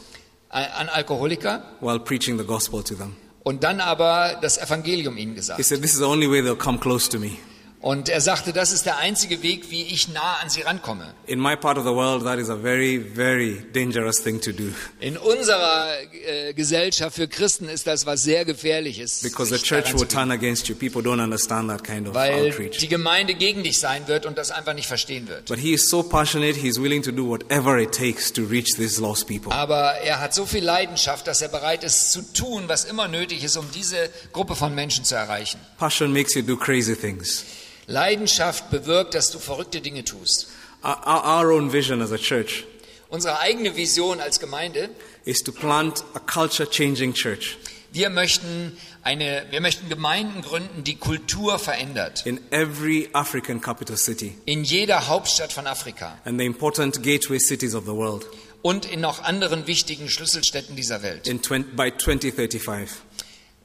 an 0.49 0.88
Alkoholiker 0.89 1.62
while 1.82 1.99
preaching 1.99 2.38
the 2.38 2.45
gospel 2.45 2.82
to 2.84 2.95
them. 2.95 3.15
und 3.43 3.63
dann 3.63 3.82
aber 3.82 4.38
das 4.41 4.58
Evangelium 4.58 5.17
ihnen 5.17 5.32
He 5.32 5.36
gesagt. 5.36 5.63
said, 5.65 5.82
This 5.82 5.91
is 5.93 5.99
the 5.99 6.05
only 6.05 6.27
way 6.29 6.41
they'll 6.41 6.55
come 6.55 6.77
close 6.79 7.10
to 7.10 7.19
me. 7.19 7.38
Und 7.81 8.09
er 8.09 8.19
sagte, 8.19 8.51
das 8.51 8.73
ist 8.73 8.85
der 8.85 8.97
einzige 8.97 9.41
Weg, 9.41 9.71
wie 9.71 9.83
ich 9.83 10.09
nah 10.09 10.39
an 10.41 10.49
sie 10.49 10.63
rankomme. 10.63 11.13
In 11.27 11.39
my 11.39 11.55
part 11.55 11.77
of 11.77 11.85
the 11.85 11.91
world, 11.93 12.25
that 12.25 12.37
is 12.37 12.49
a 12.49 12.57
very, 12.57 12.97
very 12.99 13.63
dangerous 13.73 14.21
thing 14.21 14.41
to 14.41 14.51
do 14.51 14.65
In 14.99 15.15
unserer 15.15 15.87
äh, 16.27 16.53
Gesellschaft 16.53 17.15
für 17.15 17.29
Christen 17.29 17.69
ist 17.69 17.87
das 17.87 18.05
was 18.05 18.21
sehr 18.23 18.43
Gefährliches. 18.43 19.21
because 19.21 19.55
the 19.57 19.63
church 19.63 19.93
will 19.93 20.05
turn 20.05 20.29
against 20.31 20.67
you. 20.67 20.75
People 20.75 21.01
don't 21.01 21.23
understand 21.23 21.69
that 21.69 21.81
kind 21.85 22.05
of 22.09 22.13
weil 22.15 22.47
outreach. 22.51 22.79
die 22.79 22.89
Gemeinde 22.89 23.33
gegen 23.33 23.63
dich 23.63 23.79
sein 23.79 24.05
wird 24.09 24.25
und 24.25 24.37
das 24.37 24.51
einfach 24.51 24.73
nicht 24.73 24.87
verstehen 24.87 25.29
wird. 25.29 25.45
But 25.45 25.59
he 25.59 25.71
is 25.71 25.89
so 25.89 26.03
passionate, 26.03 26.59
he's 26.59 26.81
willing 26.81 27.01
to 27.03 27.11
do 27.13 27.29
whatever 27.29 27.77
it 27.79 27.93
takes 27.93 28.33
to 28.33 28.41
reach 28.43 28.75
these 28.75 28.99
lost 28.99 29.25
people. 29.25 29.53
Aber 29.53 29.93
er 30.03 30.19
hat 30.19 30.33
so 30.33 30.45
viel 30.45 30.65
Leidenschaft, 30.65 31.27
dass 31.27 31.41
er 31.41 31.47
bereit 31.47 31.85
ist 31.85 32.11
zu 32.11 32.23
tun, 32.33 32.63
was 32.67 32.83
immer 32.83 33.07
nötig 33.07 33.41
ist, 33.45 33.55
um 33.55 33.65
diese 33.73 34.09
Gruppe 34.33 34.55
von 34.57 34.75
Menschen 34.75 35.05
zu 35.05 35.15
erreichen. 35.15 35.61
Passion 35.77 36.11
makes 36.11 36.33
you 36.33 36.41
do 36.41 36.57
crazy 36.57 36.93
things. 36.93 37.45
Leidenschaft 37.89 38.69
bewirkt, 38.69 39.15
dass 39.15 39.32
du 39.32 39.39
verrückte 39.39 39.82
Dinge 39.82 40.04
tust. 40.04 40.47
Our, 40.84 41.25
our 41.25 41.52
own 41.52 41.73
vision 41.73 42.02
as 42.02 42.12
a 42.12 42.17
church 42.17 42.63
Unsere 43.10 43.39
eigene 43.39 43.75
Vision 43.75 44.21
als 44.21 44.39
Gemeinde, 44.39 44.89
is 45.25 45.43
to 45.43 45.52
plant 45.52 46.04
a 46.13 46.19
culture 46.19 46.69
changing 46.69 47.13
church 47.13 47.58
wir 47.91 48.10
möchten 48.10 48.78
eine, 49.02 49.45
wir 49.49 49.62
möchten 49.62 49.89
Gemeinden 49.89 50.41
gründen, 50.41 50.84
die 50.84 50.95
Kultur 50.95 51.58
verändert. 51.58 52.25
in 52.25 52.39
every 52.52 53.10
African 53.13 53.62
capital 53.62 53.97
city 53.97 54.36
In 54.45 54.63
jeder 54.63 55.08
Hauptstadt 55.08 55.52
von 55.52 55.65
Afrika 55.67 56.17
and 56.25 56.39
the 56.39 56.45
important 56.45 57.02
gateway 57.02 57.39
cities 57.39 57.73
of 57.73 57.86
the 57.86 57.91
world 57.91 58.25
und 58.62 58.86
in 58.86 59.02
noch 59.02 59.23
anderen 59.23 59.67
wichtigen 59.67 60.10
Schlüsselstädten 60.10 60.75
dieser 60.75 61.02
Welt. 61.02 61.28
in 61.28 61.41
20, 61.41 61.75
by 61.75 61.91
2035. 61.97 62.89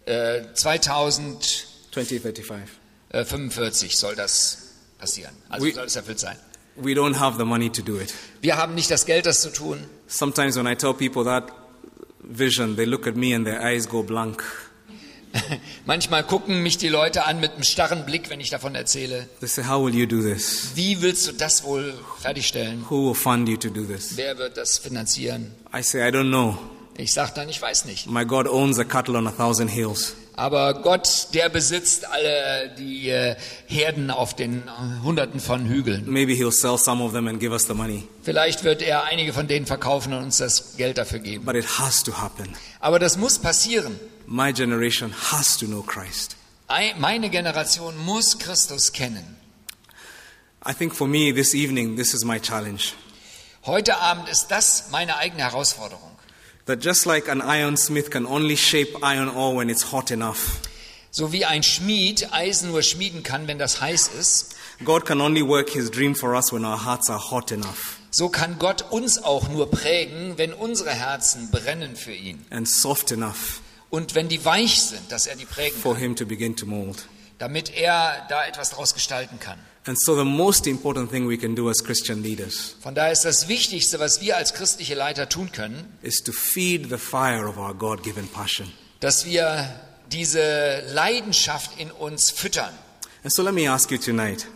Äh, 0.06 0.42
2045 0.54 1.66
2035. 1.92 2.83
soll 3.96 4.14
das 4.16 4.58
passieren. 4.98 5.34
Also 5.48 5.66
We- 5.66 5.72
soll 5.72 5.86
es 5.86 5.96
erfüllt 5.96 6.18
sein. 6.20 6.36
We 6.76 6.92
don't 6.92 7.16
have 7.18 7.38
the 7.38 7.44
money 7.44 7.70
to 7.70 7.82
do 7.82 8.00
it. 8.00 8.12
Wir 8.40 8.56
haben 8.56 8.74
nicht 8.74 8.90
das 8.90 9.06
Geld, 9.06 9.26
das 9.26 9.40
zu 9.42 9.50
tun. 9.52 9.78
Sometimes 10.08 10.56
when 10.56 10.66
I 10.66 10.74
tell 10.74 10.92
people 10.92 11.24
that 11.24 11.52
vision, 12.20 12.74
they 12.76 12.84
look 12.84 13.06
at 13.06 13.14
me 13.16 13.34
and 13.34 13.44
their 13.46 13.60
eyes 13.62 13.88
go 13.88 14.02
blank. 14.02 14.42
Manchmal 15.86 16.24
gucken 16.24 16.62
mich 16.62 16.78
die 16.78 16.88
Leute 16.88 17.24
an 17.26 17.40
mit 17.40 17.52
einem 17.52 17.62
starren 17.64 18.06
Blick, 18.06 18.30
wenn 18.30 18.40
ich 18.40 18.50
davon 18.50 18.74
erzähle. 18.74 19.28
They 19.40 19.48
say, 19.48 19.64
How 19.64 19.84
will 19.84 19.94
you 19.94 20.06
do 20.06 20.20
this? 20.22 20.70
Wie 20.74 21.00
willst 21.02 21.26
du 21.28 21.32
das 21.32 21.64
wohl 21.64 21.94
fertigstellen? 22.20 22.84
Who 22.88 23.08
will 23.08 23.14
fund 23.14 23.48
you 23.48 23.56
to 23.56 23.68
do 23.68 23.84
this? 23.84 24.16
Wer 24.16 24.38
wird 24.38 24.56
das 24.56 24.78
finanzieren? 24.78 25.52
I 25.76 25.82
say, 25.82 26.00
I 26.08 26.10
don't 26.12 26.28
know. 26.28 26.56
Ich 26.96 27.12
sage 27.12 27.32
dann, 27.34 27.48
ich 27.48 27.60
weiß 27.60 27.84
nicht. 27.86 28.08
My 28.08 28.24
God 28.24 28.46
owns 28.46 28.76
the 28.76 28.84
cattle 28.84 29.16
on 29.16 29.26
a 29.26 29.32
thousand 29.32 29.68
hills. 29.68 30.14
Aber 30.36 30.74
Gott, 30.82 31.28
der 31.32 31.48
besitzt 31.48 32.06
alle 32.08 32.74
die 32.76 33.08
äh, 33.08 33.36
Herden 33.66 34.10
auf 34.10 34.34
den 34.34 34.66
äh, 34.66 35.02
Hunderten 35.04 35.38
von 35.38 35.66
Hügeln. 35.66 36.04
Maybe 36.10 36.32
He'll 36.32 36.50
sell 36.50 36.76
some 36.76 37.02
of 37.04 37.12
them 37.12 37.28
and 37.28 37.38
give 37.38 37.52
us 37.52 37.66
the 37.66 37.74
money. 37.74 38.08
Vielleicht 38.22 38.64
wird 38.64 38.82
er 38.82 39.04
einige 39.04 39.32
von 39.32 39.46
denen 39.46 39.64
verkaufen 39.66 40.12
und 40.12 40.24
uns 40.24 40.38
das 40.38 40.76
Geld 40.76 40.98
dafür 40.98 41.20
geben. 41.20 41.44
But 41.44 41.54
it 41.54 41.78
has 41.78 42.02
to 42.02 42.12
happen. 42.20 42.48
Aber 42.80 42.98
das 42.98 43.16
muss 43.16 43.38
passieren. 43.38 43.98
My 44.26 44.52
generation 44.52 45.12
has 45.30 45.56
to 45.58 45.66
know 45.66 45.82
Christ. 45.82 46.34
Ei- 46.66 46.94
Meine 46.98 47.30
Generation 47.30 47.96
muss 48.04 48.38
Christus 48.38 48.92
kennen. 48.92 49.36
I 50.66 50.72
think 50.72 50.94
for 50.94 51.06
me 51.06 51.32
this 51.32 51.54
evening, 51.54 51.94
this 51.96 52.12
is 52.14 52.24
my 52.24 52.40
challenge. 52.40 52.94
Heute 53.66 53.98
Abend 53.98 54.28
ist 54.28 54.48
das 54.48 54.86
meine 54.90 55.16
eigene 55.16 55.42
Herausforderung. 55.42 56.10
That 56.66 56.80
just 56.82 57.04
like 57.06 57.28
an 57.28 57.40
ironsmith 57.42 58.10
can 58.10 58.26
only 58.26 58.56
shape 58.56 58.96
iron 59.02 59.28
ore 59.28 59.54
when 59.56 59.68
it's 59.68 59.92
hot 59.92 60.10
enough, 60.10 60.60
So 61.10 61.30
wie 61.32 61.44
ein 61.44 61.62
Schmied 61.62 62.32
Eisen 62.32 62.70
nur 62.70 62.82
schmieden 62.82 63.22
kann, 63.22 63.46
wenn 63.46 63.58
das 63.58 63.80
heiß 63.80 64.08
ist, 64.18 64.56
God 64.84 65.04
can 65.04 65.20
only 65.20 65.42
work 65.46 65.68
His 65.70 65.90
dream 65.90 66.14
for 66.16 66.34
us 66.34 66.52
when 66.52 66.64
our 66.64 66.84
hearts 66.84 67.08
are 67.10 67.20
hot 67.30 67.52
enough 67.52 67.98
so 68.10 68.28
kann 68.28 68.58
Gott 68.60 68.90
uns 68.92 69.22
auch 69.22 69.48
nur 69.48 69.70
prägen, 69.70 70.38
wenn 70.38 70.52
unsere 70.52 70.90
Herzen 70.90 71.50
brennen 71.50 71.96
für 71.96 72.12
ihn. 72.14 72.44
and 72.50 72.68
soft 72.68 73.12
enough 73.12 73.60
Und 73.90 74.14
wenn 74.16 74.28
die 74.28 74.44
weich 74.44 74.82
sind, 74.82 75.12
dass 75.12 75.26
er 75.28 75.36
die 75.36 75.44
prägen 75.44 75.78
for 75.80 75.92
kann, 75.94 76.02
Him 76.02 76.16
to 76.16 76.24
begin 76.26 76.56
to 76.56 76.64
mold. 76.66 77.06
damit 77.38 77.76
er 77.76 78.26
da 78.28 78.44
etwas 78.46 78.70
daraus 78.70 78.94
gestalten 78.94 79.38
kann. 79.38 79.58
And 79.86 79.98
so, 79.98 80.16
the 80.16 80.24
most 80.24 80.66
important 80.66 81.10
thing 81.10 81.26
we 81.26 81.36
can 81.36 81.54
do 81.54 81.68
as 81.68 81.82
Christian 81.84 82.22
leaders 82.22 82.74
Von 82.80 82.94
daher 82.94 83.12
ist 83.12 83.24
das 83.24 83.48
Wichtigste, 83.48 83.98
was 83.98 84.20
wir 84.22 84.36
als 84.36 84.54
christliche 84.54 84.94
Leiter 84.94 85.28
tun 85.28 85.52
können, 85.52 85.92
is 86.02 86.22
to 86.22 86.32
feed 86.32 86.88
the 86.88 86.96
fire 86.96 87.46
of 87.46 87.58
our 87.58 87.74
God 87.74 88.02
given 88.02 88.26
passion. 88.28 88.72
dass 89.00 89.26
wir 89.26 89.68
diese 90.10 90.82
Leidenschaft 90.92 91.78
in 91.78 91.90
uns 91.90 92.30
füttern. 92.30 92.72
And 93.22 93.32
so, 93.32 93.42
let 93.42 93.52
me 93.52 93.70
ask 93.70 93.90
you 93.90 93.98
tonight 93.98 94.46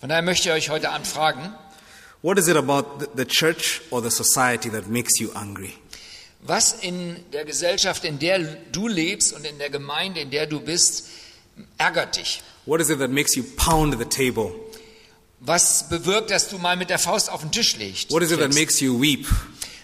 Von 0.00 0.10
daher 0.10 0.22
möchte 0.22 0.50
ich 0.50 0.54
euch 0.54 0.70
heute 0.70 0.90
Abend 0.90 1.06
fragen, 1.06 1.54
what 2.20 2.38
is 2.38 2.48
it 2.48 2.56
about 2.56 3.06
the 3.16 3.24
church 3.24 3.80
or 3.90 4.02
the 4.02 4.10
society 4.10 4.68
that 4.70 4.88
makes 4.88 5.18
you 5.18 5.30
angry? 5.34 5.72
was 6.46 6.74
in 6.82 7.16
der 7.32 7.44
Gesellschaft, 7.44 8.04
in 8.04 8.18
der 8.18 8.38
du 8.70 8.86
lebst 8.86 9.32
und 9.32 9.46
in 9.46 9.58
der 9.58 9.70
Gemeinde, 9.70 10.20
in 10.20 10.30
der 10.30 10.46
du 10.46 10.60
bist, 10.60 11.08
ärgert 11.78 12.16
dich? 12.16 12.42
What 12.66 12.80
is 12.80 12.90
it 12.90 12.98
that 12.98 13.10
makes 13.10 13.34
you 13.34 13.42
pound 13.56 13.98
the 13.98 14.04
table? 14.04 14.52
Was 15.46 15.90
bewirkt, 15.90 16.30
dass 16.30 16.48
du 16.48 16.56
mal 16.56 16.74
mit 16.74 16.88
der 16.88 16.98
Faust 16.98 17.30
auf 17.30 17.42
den 17.42 17.52
Tisch 17.52 17.76
legst? 17.76 18.10
What 18.10 18.22
is 18.22 18.30
it 18.30 18.38
that 18.40 18.54
makes 18.54 18.80
you 18.80 18.98
weep? 18.98 19.26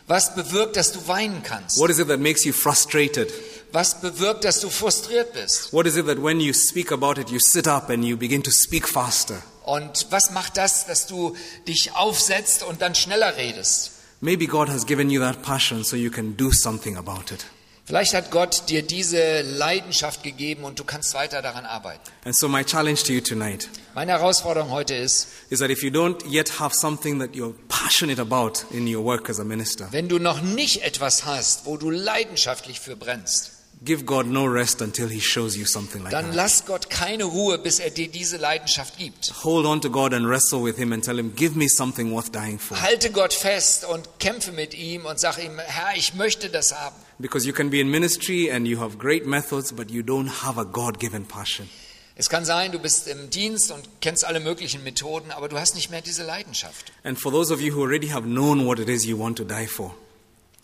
Was 0.07 0.35
bewirkt, 0.35 0.77
dass 0.77 0.93
du 0.93 1.07
weinen 1.07 1.43
kannst? 1.43 1.79
What 1.79 1.91
is 1.91 1.99
it 1.99 2.09
that 2.09 2.19
makes 2.19 2.45
you 2.45 2.55
frustrated? 2.55 3.31
Was 3.71 4.01
bewirkt, 4.01 4.45
dass 4.45 4.61
du 4.61 4.71
frustriert 4.71 5.35
bist? 5.35 5.71
What 5.73 5.87
is 5.87 5.97
it 5.97 6.07
that 6.07 6.17
when 6.23 6.41
you 6.41 6.55
speak 6.55 6.91
about 6.91 7.21
it, 7.21 7.29
you 7.29 7.39
sit 7.39 7.69
up 7.69 7.91
and 7.91 8.03
you 8.05 8.17
begin 8.17 8.43
to 8.43 8.51
speak 8.51 8.89
faster? 8.89 9.43
Und 9.65 10.07
was 10.11 10.31
macht 10.31 10.57
das, 10.57 10.87
dass 10.87 11.07
du 11.07 11.37
dich 11.69 11.93
aufsetzt 11.95 12.63
und 12.63 12.81
dann 12.81 12.95
schneller 12.95 13.37
redest? 13.37 13.93
Maybe 14.23 14.47
God 14.47 14.71
has 14.71 14.87
given 14.87 15.11
you 15.11 15.21
that 15.21 15.43
passion 15.43 15.85
so 15.85 15.95
you 15.95 16.11
can 16.11 16.37
do 16.39 16.51
something 16.53 16.97
about 16.97 17.33
it. 17.35 17.45
Vielleicht 17.91 18.15
hat 18.15 18.31
Gott 18.31 18.69
dir 18.69 18.83
diese 18.83 19.43
Leidenschaft 19.43 20.23
gegeben 20.23 20.63
und 20.63 20.79
du 20.79 20.85
kannst 20.85 21.13
weiter 21.13 21.43
daran 21.43 21.67
arbeiten. 21.67 22.01
And 22.25 22.37
so, 22.37 22.49
my 22.49 22.63
challenge 22.65 23.03
to 23.03 23.13
you 23.13 23.21
tonight 23.21 23.69
Meine 23.97 24.13
Herausforderung 24.13 24.71
heute 24.71 24.95
ist, 24.95 25.27
is 25.49 25.59
that 25.59 25.71
if 25.71 25.83
you 25.83 25.91
don't 25.91 26.25
yet 26.29 26.61
have 26.61 26.73
something 26.73 27.19
that 27.19 27.31
you're 27.35 27.53
passionate 27.69 28.21
about 28.21 28.65
in 28.71 28.87
your 28.87 29.05
work 29.05 29.29
as 29.29 29.41
a 29.41 29.45
minister, 29.45 29.89
wenn 29.91 30.09
du 30.09 30.21
noch 30.21 30.41
nicht 30.41 30.85
etwas 30.85 31.25
hast, 31.25 31.67
wo 31.67 31.77
du 31.77 31.91
leidenschaftlich 31.91 32.79
für 32.79 32.95
brennst, 32.95 33.51
give 33.85 34.05
God 34.05 34.27
no 34.27 34.45
rest 34.45 34.83
until 34.83 35.09
He 35.09 35.21
shows 35.21 35.57
you 35.57 35.65
something 35.67 36.05
like 36.05 36.13
dann 36.13 36.27
that. 36.27 36.35
lass 36.37 36.67
Gott 36.67 36.91
keine 36.91 37.25
Ruhe, 37.25 37.59
bis 37.59 37.81
er 37.81 37.91
dir 37.91 38.07
diese 38.09 38.37
Leidenschaft 38.37 38.99
gibt. 38.99 39.33
Hold 39.43 39.67
on 39.67 39.81
to 39.81 39.91
God 39.91 40.15
and 40.15 40.29
wrestle 40.29 40.63
with 40.63 40.77
Him 40.77 40.93
and 40.93 41.05
tell 41.05 41.19
Him, 41.19 41.35
Give 41.35 41.57
me 41.59 41.69
something 41.69 42.13
worth 42.13 42.31
dying 42.31 42.61
for. 42.61 42.81
Halte 42.81 43.11
Gott 43.11 43.35
fest 43.35 43.85
und 43.85 44.09
kämpfe 44.21 44.53
mit 44.53 44.75
ihm 44.75 45.07
und 45.07 45.19
sag 45.19 45.39
ihm, 45.43 45.59
Herr, 45.59 45.97
ich 45.97 46.15
möchte 46.15 46.51
das 46.51 46.73
haben. 46.73 46.95
Because 47.21 47.47
you 47.47 47.53
can 47.53 47.69
be 47.71 47.81
in 47.81 47.91
ministry 47.91 48.51
and 48.51 48.67
you 48.67 48.81
have 48.81 48.97
great 48.99 49.27
methods, 49.27 49.73
but 49.73 49.91
you 49.91 50.03
don't 50.03 50.29
have 50.43 50.59
a 50.59 50.65
God 50.65 50.99
given 50.99 51.25
passion. 51.27 51.69
Es 52.17 52.29
kann 52.29 52.45
sein, 52.45 52.73
du 52.73 52.79
bist 52.79 53.09
im 53.09 53.31
Dienst 53.31 53.71
und 53.71 53.89
kennst 54.01 54.25
alle 54.25 54.41
möglichen 54.41 54.83
Methoden, 54.85 55.31
aber 55.31 55.49
du 55.49 55.59
hast 55.59 55.75
nicht 55.75 55.91
mehr 55.91 56.03
diese 56.03 56.23
Leidenschaft. 56.23 56.93
And 57.03 57.19
for 57.19 57.31
those 57.33 57.53
of 57.53 57.61
you 57.61 57.75
who 57.75 57.83
already 57.83 58.09
have 58.09 58.25
known 58.25 58.67
what 58.67 58.79
it 58.79 58.89
is 58.89 59.05
you 59.07 59.19
want 59.19 59.39
to 59.39 59.45
die 59.45 59.67
for, 59.67 59.95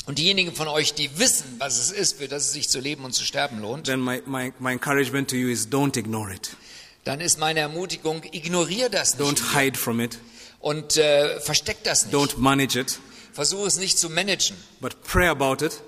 Und 0.06 0.18
diejenigen 0.18 0.54
von 0.54 0.68
euch, 0.68 0.94
die 0.94 1.18
wissen, 1.18 1.56
was 1.58 1.78
es 1.78 1.90
ist, 1.90 2.18
für 2.18 2.28
das 2.28 2.44
es 2.46 2.52
sich 2.52 2.68
zu 2.68 2.78
leben 2.78 3.04
und 3.04 3.12
zu 3.12 3.24
sterben 3.24 3.60
lohnt, 3.60 3.86
then 3.86 4.00
my, 4.00 4.22
my, 4.26 4.52
my 4.58 4.72
encouragement 4.72 5.28
to 5.30 5.36
you 5.36 5.48
is 5.48 5.66
don't 5.68 5.98
ignore 5.98 6.32
it. 6.32 6.56
dann 7.04 7.20
ist 7.20 7.38
meine 7.38 7.60
Ermutigung, 7.60 8.22
ignoriere 8.32 8.88
das 8.90 9.18
nicht 9.18 9.26
Don't 9.40 9.54
hide 9.58 9.78
from 9.78 10.00
it. 10.00 10.18
und 10.60 10.96
äh, 10.96 11.40
versteck 11.40 11.82
das 11.84 12.06
nicht. 12.06 12.14
Don't 12.14 12.38
manage 12.38 12.78
it. 12.78 12.98
Versuche 13.32 13.66
es 13.66 13.78
nicht 13.78 13.98
zu 13.98 14.08
managen. 14.10 14.56
But 14.80 15.02
pray 15.02 15.28
about 15.28 15.64
it 15.64 15.80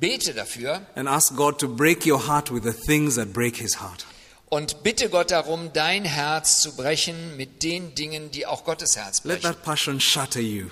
Bete 0.00 0.34
dafür 0.34 0.80
and 0.94 1.08
ask 1.08 1.34
God 1.36 1.58
to 1.60 1.68
break 1.68 2.06
your 2.06 2.26
heart 2.26 2.50
with 2.52 2.62
the 2.64 2.72
things 2.72 3.16
that 3.16 3.32
break 3.32 3.56
His 3.56 3.80
heart. 3.80 4.04
und 4.50 4.82
bitte 4.82 5.08
Gott 5.10 5.30
darum, 5.30 5.70
dein 5.74 6.04
Herz 6.04 6.60
zu 6.62 6.74
brechen 6.74 7.36
mit 7.36 7.62
den 7.62 7.94
Dingen, 7.94 8.30
die 8.30 8.46
auch 8.46 8.64
Gottes 8.64 8.96
Herz 8.96 9.22
Let 9.24 9.40
brechen. 9.42 9.54
that 9.54 9.62
passion 9.62 10.00
shatter 10.00 10.40
you. 10.40 10.68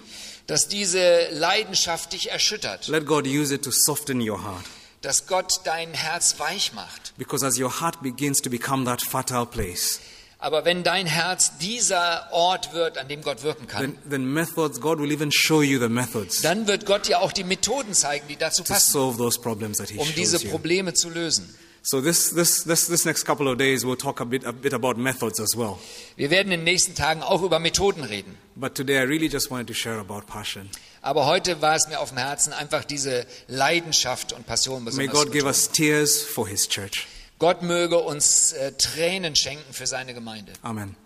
Dass 0.46 0.68
diese 0.68 1.28
Leidenschaft 1.32 2.12
dich 2.12 2.30
erschüttert, 2.30 2.88
Let 2.88 3.04
God 3.06 3.26
use 3.26 3.52
it 3.54 3.62
to 3.64 3.70
soften 3.72 4.20
your 4.20 4.42
heart. 4.44 4.64
dass 5.02 5.26
Gott 5.26 5.60
dein 5.64 5.92
Herz 5.92 6.36
weich 6.38 6.72
macht. 6.72 7.12
Because 7.18 7.44
as 7.44 7.58
your 7.58 7.80
heart 7.80 8.00
begins 8.02 8.40
to 8.42 8.48
become 8.50 8.84
that 8.86 9.02
fertile 9.02 9.44
place, 9.46 10.00
Aber 10.38 10.64
wenn 10.66 10.82
dein 10.82 11.06
Herz 11.06 11.56
dieser 11.58 12.28
Ort 12.30 12.74
wird, 12.74 12.98
an 12.98 13.08
dem 13.08 13.22
Gott 13.22 13.42
wirken 13.42 13.66
kann, 13.66 13.80
then, 13.80 14.10
then 14.10 14.32
methods, 14.32 14.80
God 14.80 14.98
will 14.98 15.10
even 15.10 15.32
show 15.32 15.62
you 15.62 15.80
the 15.80 15.88
methods 15.88 16.42
dann 16.42 16.66
wird 16.66 16.84
Gott 16.84 17.08
dir 17.08 17.20
auch 17.20 17.32
die 17.32 17.44
Methoden 17.44 17.94
zeigen, 17.94 18.26
die 18.28 18.36
dazu 18.36 18.62
to 18.62 18.74
passen, 18.74 18.92
solve 18.92 19.16
those 19.16 19.40
problems 19.40 19.78
that 19.78 19.88
He 19.88 19.98
um 19.98 20.06
diese 20.14 20.36
shows 20.36 20.44
you. 20.44 20.50
Probleme 20.50 20.92
zu 20.92 21.08
lösen. 21.08 21.54
So 21.82 22.00
this, 22.00 22.30
this, 22.34 22.64
this, 22.64 22.88
this 22.88 23.04
next 23.04 23.24
couple 23.24 23.48
of 23.48 23.58
days, 23.58 23.84
we'll 23.84 23.96
talk 23.96 24.20
a 24.20 24.24
bit, 24.24 24.44
a 24.44 24.52
bit 24.52 24.74
about 24.74 24.96
methods 24.98 25.38
as 25.38 25.56
well. 25.56 25.78
Wir 26.16 26.30
werden 26.30 26.50
in 26.50 26.58
den 26.60 26.64
nächsten 26.64 26.96
Tagen 26.96 27.22
auch 27.22 27.42
über 27.42 27.60
Methoden 27.60 28.02
reden. 28.02 28.36
But 28.56 28.74
today 28.74 28.98
I 28.98 29.04
really 29.04 29.28
just 29.28 29.52
wanted 29.52 29.68
to 29.68 29.74
share 29.74 30.00
about 30.00 30.22
passion. 30.26 30.68
Aber 31.00 31.26
heute 31.26 31.62
war 31.62 31.76
es 31.76 31.86
mir 31.86 32.00
auf 32.00 32.08
dem 32.08 32.18
Herzen, 32.18 32.52
einfach 32.52 32.84
diese 32.84 33.24
Leidenschaft 33.46 34.32
und 34.32 34.46
Passion 34.46 34.82
May 34.82 34.90
besonders 34.90 35.12
God 35.14 35.26
zu 35.26 35.30
give 35.30 35.46
us 35.46 35.70
tears 35.70 36.20
for 36.20 36.48
His 36.48 36.68
church. 36.68 37.06
Gott 37.38 37.62
möge 37.62 37.98
uns 37.98 38.52
äh, 38.52 38.72
Tränen 38.72 39.36
schenken 39.36 39.72
für 39.72 39.86
seine 39.86 40.14
Gemeinde. 40.14 40.52
Amen. 40.62 40.96